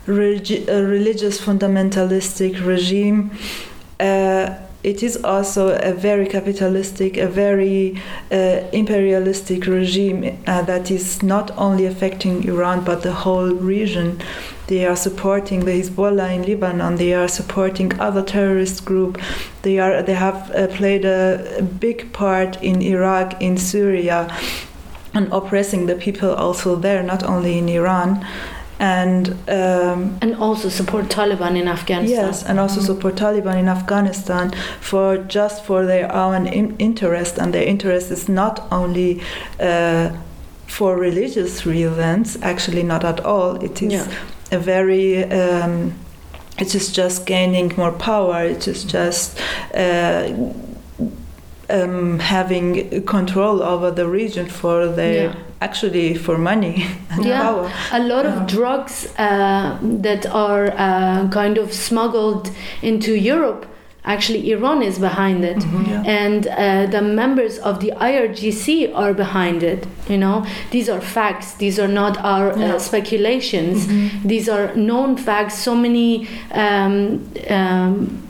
a 0.07 0.83
religious 0.83 1.41
fundamentalistic 1.41 2.65
regime. 2.65 3.31
Uh, 3.99 4.55
it 4.83 5.01
is 5.01 5.23
also 5.23 5.75
a 5.79 5.93
very 5.93 6.27
capitalistic, 6.27 7.17
a 7.17 7.27
very 7.27 7.99
uh, 8.31 8.61
imperialistic 8.71 9.65
regime 9.65 10.37
uh, 10.45 10.61
that 10.61 10.91
is 10.91 11.23
not 11.23 11.49
only 11.57 11.87
affecting 11.87 12.43
Iran 12.43 12.83
but 12.83 13.01
the 13.01 13.11
whole 13.11 13.49
region. 13.49 14.21
They 14.67 14.85
are 14.85 14.95
supporting 14.95 15.65
the 15.65 15.71
Hezbollah 15.71 16.35
in 16.35 16.43
Lebanon. 16.43 16.97
They 16.97 17.15
are 17.15 17.27
supporting 17.27 17.99
other 17.99 18.21
terrorist 18.21 18.85
groups. 18.85 19.19
They 19.63 19.79
are 19.79 20.03
they 20.03 20.13
have 20.13 20.51
uh, 20.51 20.67
played 20.67 21.03
a 21.03 21.63
big 21.79 22.13
part 22.13 22.61
in 22.61 22.83
Iraq, 22.83 23.41
in 23.41 23.57
Syria, 23.57 24.27
and 25.15 25.33
oppressing 25.33 25.87
the 25.87 25.95
people 25.95 26.31
also 26.31 26.75
there, 26.75 27.01
not 27.01 27.23
only 27.23 27.57
in 27.57 27.69
Iran 27.69 28.23
and 28.79 29.29
um, 29.49 30.17
and 30.21 30.35
also 30.35 30.69
support 30.69 31.05
Taliban 31.05 31.55
in 31.57 31.67
Afghanistan. 31.67 32.25
Yes, 32.25 32.43
and 32.43 32.59
also 32.59 32.79
mm-hmm. 32.79 32.85
support 32.85 33.15
Taliban 33.15 33.57
in 33.57 33.67
Afghanistan 33.67 34.51
for 34.81 35.17
just 35.17 35.63
for 35.63 35.85
their 35.85 36.13
own 36.13 36.47
in- 36.47 36.75
interest, 36.77 37.37
and 37.37 37.53
their 37.53 37.63
interest 37.63 38.11
is 38.11 38.29
not 38.29 38.67
only. 38.71 39.21
Uh, 39.59 40.11
for 40.67 40.97
religious 40.97 41.65
reasons, 41.65 42.37
actually, 42.41 42.83
not 42.83 43.05
at 43.05 43.19
all. 43.19 43.63
It 43.63 43.81
is 43.83 43.93
yeah. 43.93 44.11
a 44.51 44.59
very 44.59 45.23
um, 45.25 45.93
it 46.57 46.73
is 46.73 46.91
just 46.91 47.25
gaining 47.25 47.73
more 47.77 47.91
power. 47.91 48.43
It 48.43 48.67
is 48.67 48.83
just 48.83 49.39
uh, 49.73 50.33
um, 51.69 52.19
having 52.19 53.05
control 53.05 53.61
over 53.61 53.91
the 53.91 54.07
region 54.07 54.47
for 54.47 54.87
their 54.87 55.29
yeah. 55.29 55.35
Actually 55.61 56.15
for 56.15 56.37
money 56.37 56.85
and 57.11 57.25
yeah. 57.25 57.41
power. 57.41 57.71
A 57.91 57.99
lot 57.99 58.25
of 58.25 58.47
drugs 58.47 59.07
uh, 59.17 59.77
that 59.81 60.25
are 60.25 60.67
uh, 60.77 61.29
kind 61.29 61.57
of 61.57 61.73
smuggled 61.73 62.51
into 62.81 63.15
Europe. 63.15 63.65
Actually, 64.07 64.51
Iran 64.51 64.83
is 64.83 64.99
behind 64.99 65.43
it, 65.43 65.57
mm-hmm. 65.57 65.89
yeah. 65.89 66.03
and 66.05 66.45
uh, 66.45 66.85
the 66.85 67.01
members 67.01 67.57
of 67.57 67.79
the 67.79 67.91
IRGC 67.97 68.93
are 68.93 69.15
behind 69.15 69.63
it. 69.63 69.87
You 70.07 70.19
know, 70.19 70.45
these 70.69 70.89
are 70.89 71.01
facts. 71.01 71.55
These 71.55 71.79
are 71.79 71.87
not 71.87 72.15
our 72.19 72.51
uh, 72.51 72.77
speculations. 72.77 73.87
Mm-hmm. 73.87 74.27
These 74.27 74.47
are 74.47 74.75
known 74.75 75.17
facts. 75.17 75.57
So 75.57 75.73
many 75.73 76.27
um, 76.51 77.27
um, 77.49 78.24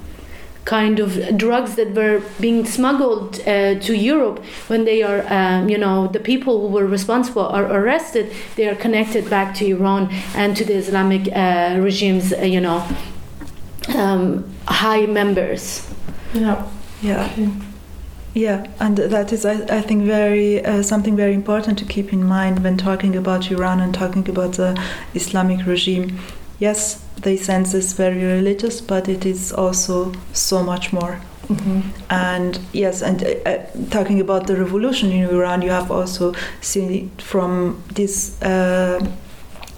kind 0.66 1.00
of 1.00 1.38
drugs 1.38 1.76
that 1.76 1.94
were 1.94 2.22
being 2.40 2.66
smuggled 2.66 3.40
uh, 3.42 3.76
to 3.80 3.96
Europe 3.96 4.44
when 4.68 4.84
they 4.84 5.04
are, 5.04 5.24
um, 5.32 5.70
you 5.70 5.78
know, 5.78 6.08
the 6.08 6.20
people 6.20 6.60
who 6.62 6.68
were 6.68 6.88
responsible 6.88 7.46
are 7.48 7.66
arrested, 7.66 8.34
they 8.56 8.68
are 8.68 8.76
connected 8.76 9.30
back 9.30 9.54
to 9.56 9.66
Iran 9.66 10.10
and 10.36 10.58
to 10.58 10.66
the 10.66 10.74
Islamic 10.74 11.30
uh, 11.32 11.80
regime's, 11.80 12.34
uh, 12.34 12.42
you 12.42 12.60
know, 12.60 12.86
um, 13.96 14.44
high 14.68 15.06
members. 15.06 15.88
Yeah. 16.34 16.68
Yeah. 17.02 17.30
Yeah, 18.34 18.68
and 18.82 18.98
that 18.98 19.32
is, 19.32 19.46
I, 19.46 19.54
I 19.70 19.80
think, 19.80 20.04
very 20.04 20.64
uh, 20.66 20.84
something 20.84 21.16
very 21.16 21.34
important 21.34 21.80
to 21.80 21.86
keep 21.86 22.12
in 22.12 22.22
mind 22.22 22.66
when 22.66 22.76
talking 22.76 23.16
about 23.16 23.50
Iran 23.50 23.80
and 23.80 23.94
talking 23.94 24.28
about 24.28 24.56
the 24.56 24.78
Islamic 25.14 25.66
regime 25.66 26.20
yes, 26.60 27.02
the 27.22 27.38
sense 27.38 27.74
is 27.74 27.94
very 27.94 28.24
religious, 28.24 28.82
but 28.82 29.08
it 29.08 29.26
is 29.26 29.52
also 29.52 30.12
so 30.34 30.64
much 30.64 30.92
more. 30.94 31.20
Mhm. 31.48 31.84
And 32.10 32.60
yes, 32.74 33.02
and 33.02 33.24
uh, 33.24 33.50
uh, 33.50 33.58
talking 33.92 34.20
about 34.20 34.48
the 34.48 34.56
revolution 34.56 35.12
in 35.12 35.30
Iran, 35.30 35.62
you 35.62 35.70
have 35.72 35.92
also 35.92 36.34
seen 36.62 36.92
it 36.92 37.22
from 37.22 37.84
this 37.94 38.42
uh, 38.42 39.00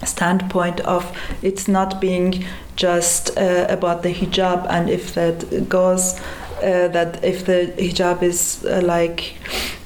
standpoint 0.04 0.80
of 0.80 1.04
it's 1.42 1.68
not 1.68 2.00
being 2.00 2.44
just 2.76 3.36
uh, 3.36 3.66
about 3.68 4.02
the 4.02 4.14
hijab, 4.14 4.66
and 4.70 4.88
if 4.88 5.12
that 5.14 5.68
goes, 5.68 6.18
uh, 6.62 6.88
that 6.88 7.22
if 7.22 7.44
the 7.44 7.72
hijab 7.76 8.22
is 8.22 8.64
uh, 8.64 8.80
like 8.82 9.34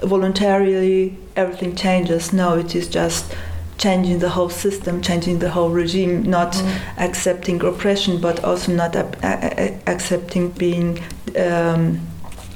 voluntarily, 0.03 1.17
everything 1.37 1.75
changes. 1.75 2.33
No, 2.33 2.57
it 2.59 2.75
is 2.75 2.87
just 2.89 3.35
changing 3.83 4.19
the 4.21 4.29
whole 4.29 4.51
system, 4.51 5.01
changing 5.03 5.39
the 5.41 5.49
whole 5.51 5.71
regime, 5.83 6.23
not 6.31 6.53
Mm. 6.53 6.69
accepting 7.09 7.65
oppression, 7.65 8.19
but 8.21 8.37
also 8.45 8.73
not 8.73 8.95
a- 8.97 9.09
a- 9.23 9.75
accepting 9.87 10.45
being 10.59 10.99
um, 11.37 11.99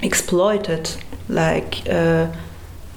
exploited. 0.03 0.85
Like 1.29 1.73
uh, 1.91 2.27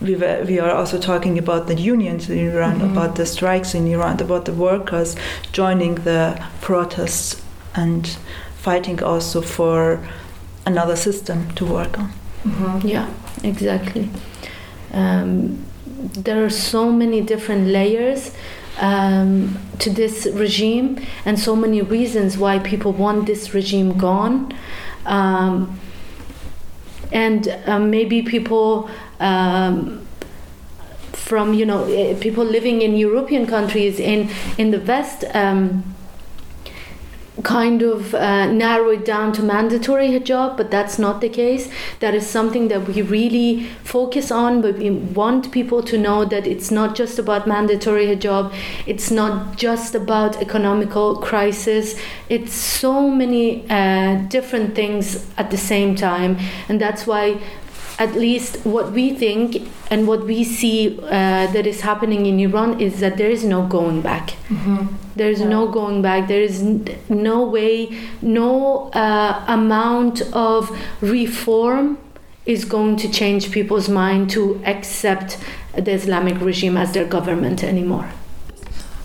we 0.02 0.16
were, 0.16 0.44
we 0.48 0.60
are 0.60 0.72
also 0.80 0.98
talking 1.00 1.38
about 1.40 1.68
the 1.68 1.76
unions 1.94 2.30
in 2.30 2.38
Iran, 2.52 2.80
Mhm. 2.80 2.92
about 2.92 3.16
the 3.16 3.26
strikes 3.26 3.74
in 3.74 3.88
Iran, 3.88 4.22
about 4.22 4.44
the 4.46 4.54
workers 4.54 5.16
joining 5.52 5.96
the 6.04 6.36
protests 6.62 7.42
and 7.76 8.08
fighting 8.66 9.04
also 9.04 9.42
for 9.42 10.00
another 10.66 10.96
system 10.96 11.38
to 11.56 11.66
work 11.66 11.98
on. 12.00 12.10
Mhm. 12.46 12.82
Yeah, 12.84 13.06
exactly. 13.44 14.10
Um, 14.94 15.58
there 16.14 16.44
are 16.44 16.50
so 16.50 16.92
many 16.92 17.22
different 17.22 17.68
layers 17.68 18.32
um, 18.80 19.60
to 19.80 19.90
this 19.90 20.28
regime, 20.34 21.00
and 21.26 21.40
so 21.40 21.56
many 21.56 21.82
reasons 21.82 22.38
why 22.38 22.60
people 22.60 22.92
want 22.92 23.26
this 23.26 23.54
regime 23.54 23.98
gone. 23.98 24.54
Um, 25.06 25.80
and 27.12 27.48
um, 27.66 27.90
maybe 27.90 28.22
people 28.22 28.90
um, 29.20 30.06
from 31.14 31.54
you 31.54 31.66
know 31.66 31.84
eh, 31.86 32.18
people 32.20 32.44
living 32.44 32.82
in 32.82 32.96
European 32.96 33.46
countries 33.46 34.00
in 34.00 34.30
in 34.58 34.72
the 34.72 34.80
West. 34.80 35.26
Kind 37.44 37.82
of 37.84 38.14
uh, 38.14 38.52
narrow 38.52 38.90
it 38.90 39.06
down 39.06 39.32
to 39.34 39.42
mandatory 39.42 40.10
hijab, 40.10 40.58
but 40.58 40.70
that's 40.72 41.00
not 41.00 41.22
the 41.22 41.30
case. 41.30 41.70
That 42.02 42.14
is 42.14 42.28
something 42.28 42.68
that 42.68 42.86
we 42.86 43.02
really 43.02 43.64
focus 43.84 44.30
on, 44.30 44.62
but 44.62 44.78
we 44.78 44.90
want 44.90 45.50
people 45.52 45.82
to 45.84 45.98
know 45.98 46.26
that 46.26 46.46
it's 46.46 46.70
not 46.70 46.96
just 46.96 47.18
about 47.18 47.48
mandatory 47.48 48.08
hijab, 48.08 48.54
it's 48.86 49.10
not 49.10 49.56
just 49.56 49.96
about 49.96 50.42
economical 50.42 51.16
crisis, 51.18 51.96
it's 52.28 52.54
so 52.54 53.10
many 53.10 53.64
uh, 53.70 54.16
different 54.28 54.76
things 54.76 55.26
at 55.38 55.50
the 55.50 55.58
same 55.58 55.96
time, 55.96 56.38
and 56.68 56.82
that's 56.82 57.08
why. 57.08 57.40
At 58.02 58.16
least 58.16 58.66
what 58.66 58.94
we 58.94 59.14
think 59.14 59.58
and 59.92 60.08
what 60.08 60.24
we 60.26 60.46
see 60.46 60.98
uh, 61.04 61.48
that 61.52 61.68
is 61.68 61.82
happening 61.82 62.26
in 62.28 62.40
Iran 62.40 62.80
is 62.80 63.02
that 63.02 63.18
there 63.18 63.30
is 63.30 63.44
no 63.44 63.64
going 63.68 64.00
back. 64.00 64.36
Mhm. 64.48 64.88
There's 65.20 65.42
no 65.42 65.68
going 65.68 66.02
back. 66.02 66.30
There 66.30 66.42
is 66.42 66.64
no 67.10 67.46
way, 67.46 68.00
no 68.22 68.90
uh, 68.92 69.44
amount 69.50 70.22
of 70.32 70.72
reform 71.02 71.98
is 72.46 72.64
going 72.64 72.96
to 73.04 73.12
change 73.12 73.52
people's 73.52 73.90
mind 73.90 74.30
to 74.30 74.62
accept 74.64 75.38
the 75.76 75.92
Islamic 75.92 76.40
regime 76.40 76.78
as 76.78 76.94
their 76.94 77.04
government 77.04 77.66
anymore. 77.66 78.10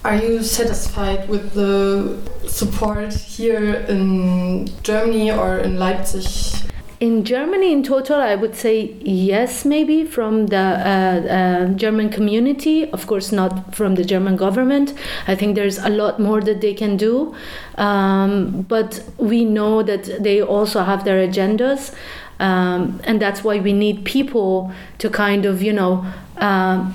Are 0.05 0.15
you 0.15 0.45
satisfied 0.45 1.29
with 1.29 1.55
the 1.55 2.17
support 2.47 3.13
here 3.15 3.75
in 3.89 4.71
Germany 4.85 5.33
or 5.33 5.59
in 5.59 5.81
Leipzig? 5.81 6.71
In 7.05 7.23
Germany, 7.23 7.71
in 7.71 7.83
total, 7.83 8.17
I 8.17 8.35
would 8.35 8.57
say 8.57 8.97
yes, 9.03 9.67
maybe 9.67 10.07
from 10.07 10.47
the 10.47 10.57
uh, 10.57 11.35
uh, 11.39 11.67
German 11.75 12.09
community. 12.09 12.91
Of 12.93 13.07
course, 13.07 13.31
not 13.31 13.75
from 13.75 13.97
the 13.97 14.05
German 14.07 14.37
government. 14.37 14.95
I 15.29 15.35
think 15.35 15.55
there's 15.55 15.77
a 15.77 15.91
lot 15.91 16.19
more 16.19 16.41
that 16.41 16.63
they 16.63 16.73
can 16.73 16.97
do. 16.97 17.35
Um, 17.77 18.63
but 18.63 19.05
we 19.19 19.45
know 19.45 19.83
that 19.83 20.23
they 20.23 20.41
also 20.41 20.83
have 20.83 21.05
their 21.05 21.29
agendas. 21.29 21.95
Um, 22.41 23.03
and 23.05 23.21
that's 23.21 23.45
why 23.45 23.61
we 23.61 23.75
need 23.75 24.07
people 24.07 24.73
to 24.97 25.11
kind 25.11 25.45
of, 25.45 25.63
you 25.63 25.75
know, 25.75 26.07
um, 26.39 26.95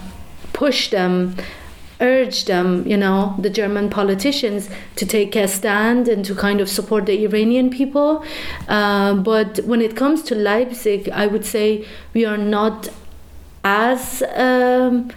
push 0.53 0.89
them 0.89 1.35
urge 2.01 2.45
them, 2.45 2.87
you 2.87 2.97
know, 2.97 3.35
the 3.39 3.49
German 3.49 3.89
politicians 3.89 4.69
to 4.95 5.05
take 5.05 5.35
a 5.35 5.47
stand 5.47 6.07
and 6.07 6.23
to 6.25 6.35
kind 6.35 6.61
of 6.61 6.69
support 6.69 7.05
the 7.05 7.23
Iranian 7.25 7.69
people. 7.69 8.23
Uh, 8.67 9.15
but 9.15 9.59
when 9.65 9.81
it 9.81 9.95
comes 9.95 10.21
to 10.23 10.35
Leipzig, 10.35 11.09
I 11.09 11.27
would 11.27 11.45
say 11.45 11.85
we 12.13 12.25
are 12.25 12.37
not 12.37 12.89
as 13.63 14.23
um, 14.35 15.11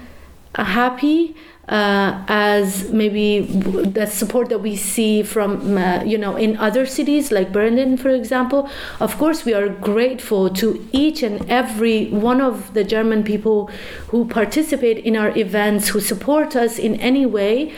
happy. 0.54 1.36
Uh, 1.68 2.24
as 2.26 2.90
maybe 2.90 3.40
the 3.40 4.04
support 4.04 4.48
that 4.48 4.58
we 4.58 4.74
see 4.74 5.22
from 5.22 5.78
uh, 5.78 6.02
you 6.02 6.18
know 6.18 6.34
in 6.34 6.56
other 6.56 6.84
cities 6.84 7.30
like 7.30 7.52
Berlin, 7.52 7.96
for 7.96 8.08
example. 8.08 8.68
Of 8.98 9.16
course, 9.16 9.44
we 9.44 9.54
are 9.54 9.68
grateful 9.68 10.50
to 10.50 10.84
each 10.90 11.22
and 11.22 11.48
every 11.48 12.06
one 12.06 12.40
of 12.40 12.74
the 12.74 12.82
German 12.82 13.22
people 13.22 13.70
who 14.08 14.24
participate 14.26 14.98
in 14.98 15.16
our 15.16 15.38
events, 15.38 15.90
who 15.90 16.00
support 16.00 16.56
us 16.56 16.80
in 16.80 16.96
any 16.96 17.26
way. 17.26 17.72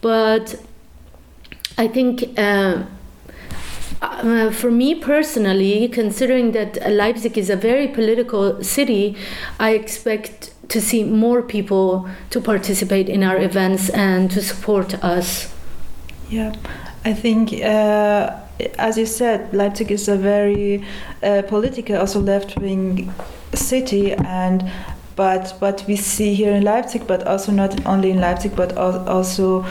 But 0.00 0.60
I 1.78 1.86
think. 1.86 2.36
Uh, 2.36 2.86
uh, 4.00 4.50
for 4.52 4.70
me 4.70 4.94
personally, 4.94 5.88
considering 5.88 6.52
that 6.52 6.78
Leipzig 6.88 7.36
is 7.36 7.50
a 7.50 7.56
very 7.56 7.88
political 7.88 8.62
city, 8.62 9.16
I 9.58 9.70
expect 9.72 10.52
to 10.68 10.80
see 10.80 11.04
more 11.04 11.42
people 11.42 12.08
to 12.30 12.40
participate 12.40 13.08
in 13.08 13.22
our 13.22 13.38
events 13.38 13.88
and 13.90 14.30
to 14.30 14.42
support 14.42 15.02
us. 15.02 15.54
Yeah, 16.30 16.54
I 17.04 17.14
think, 17.14 17.52
uh, 17.52 18.36
as 18.78 18.98
you 18.98 19.06
said, 19.06 19.54
Leipzig 19.54 19.90
is 19.90 20.08
a 20.08 20.16
very 20.16 20.84
uh, 21.22 21.42
political, 21.48 21.96
also 21.96 22.20
left-wing 22.20 23.12
city, 23.54 24.12
and 24.12 24.70
but 25.16 25.56
what 25.58 25.84
we 25.88 25.96
see 25.96 26.34
here 26.34 26.52
in 26.52 26.62
Leipzig, 26.62 27.06
but 27.06 27.26
also 27.26 27.50
not 27.50 27.84
only 27.86 28.10
in 28.10 28.20
Leipzig, 28.20 28.54
but 28.54 28.76
al- 28.76 29.08
also 29.08 29.64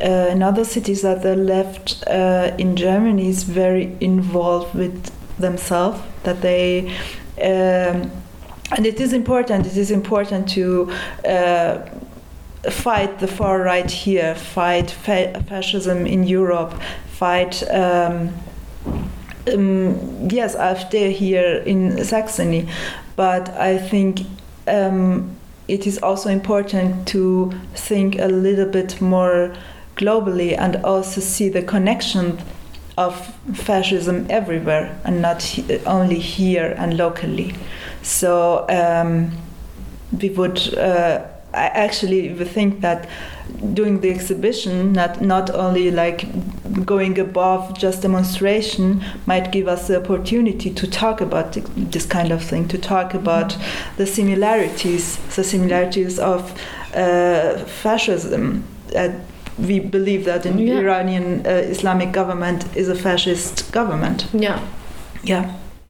uh, 0.00 0.28
in 0.30 0.42
other 0.42 0.64
cities, 0.64 1.02
that 1.02 1.22
the 1.22 1.36
left 1.36 2.04
uh, 2.06 2.54
in 2.58 2.74
Germany 2.76 3.28
is 3.28 3.42
very 3.42 3.96
involved 4.00 4.74
with 4.74 5.10
themselves. 5.38 6.00
That 6.22 6.40
they 6.40 6.90
um, 7.42 8.10
and 8.76 8.86
it 8.86 9.00
is 9.00 9.12
important. 9.12 9.66
It 9.66 9.76
is 9.76 9.90
important 9.90 10.48
to. 10.50 10.92
Uh, 11.26 11.78
fight 12.70 13.18
the 13.18 13.26
far 13.26 13.60
right 13.60 13.90
here, 13.90 14.34
fight 14.34 14.90
fa- 14.90 15.44
fascism 15.48 16.06
in 16.06 16.24
Europe, 16.24 16.72
fight, 17.08 17.62
um, 17.70 18.32
um, 19.52 20.28
yes, 20.30 20.56
AfD 20.56 21.12
here 21.12 21.62
in 21.66 22.02
Saxony. 22.04 22.68
But 23.16 23.50
I 23.50 23.78
think 23.78 24.20
um, 24.66 25.36
it 25.68 25.86
is 25.86 25.98
also 25.98 26.30
important 26.30 27.06
to 27.08 27.52
think 27.74 28.18
a 28.18 28.26
little 28.26 28.66
bit 28.66 29.00
more 29.00 29.54
globally 29.96 30.58
and 30.58 30.76
also 30.84 31.20
see 31.20 31.48
the 31.48 31.62
connection 31.62 32.38
of 32.96 33.34
fascism 33.54 34.26
everywhere 34.30 34.98
and 35.04 35.20
not 35.20 35.42
he- 35.42 35.78
only 35.86 36.18
here 36.18 36.74
and 36.78 36.96
locally. 36.96 37.54
So 38.02 38.66
um, 38.68 39.32
we 40.20 40.30
would. 40.30 40.76
Uh, 40.76 41.26
I 41.52 41.66
actually 41.66 42.34
think 42.44 42.80
that 42.80 43.08
doing 43.74 44.00
the 44.00 44.10
exhibition, 44.10 44.92
not 44.92 45.20
not 45.20 45.50
only 45.50 45.90
like 45.90 46.26
going 46.84 47.18
above 47.18 47.78
just 47.78 48.02
demonstration, 48.02 49.04
might 49.26 49.52
give 49.52 49.68
us 49.68 49.86
the 49.86 50.00
opportunity 50.02 50.70
to 50.74 50.86
talk 50.86 51.20
about 51.20 51.52
this 51.76 52.06
kind 52.06 52.32
of 52.32 52.42
thing, 52.42 52.66
to 52.68 52.78
talk 52.78 53.14
about 53.14 53.56
the 53.96 54.06
similarities, 54.06 55.16
the 55.36 55.44
similarities 55.44 56.18
of 56.18 56.52
uh, 56.94 57.58
fascism. 57.64 58.64
Uh, 58.94 59.10
we 59.58 59.78
believe 59.80 60.24
that 60.24 60.42
the 60.42 60.50
Yeah. 60.50 60.78
Iranian 60.80 61.46
uh, 61.46 61.50
Islamic 61.50 62.12
government 62.12 62.64
is 62.76 62.88
a 62.88 62.94
fascist 62.94 63.72
government. 63.72 64.26
Yeah. 64.32 64.58
Yeah. 65.22 65.50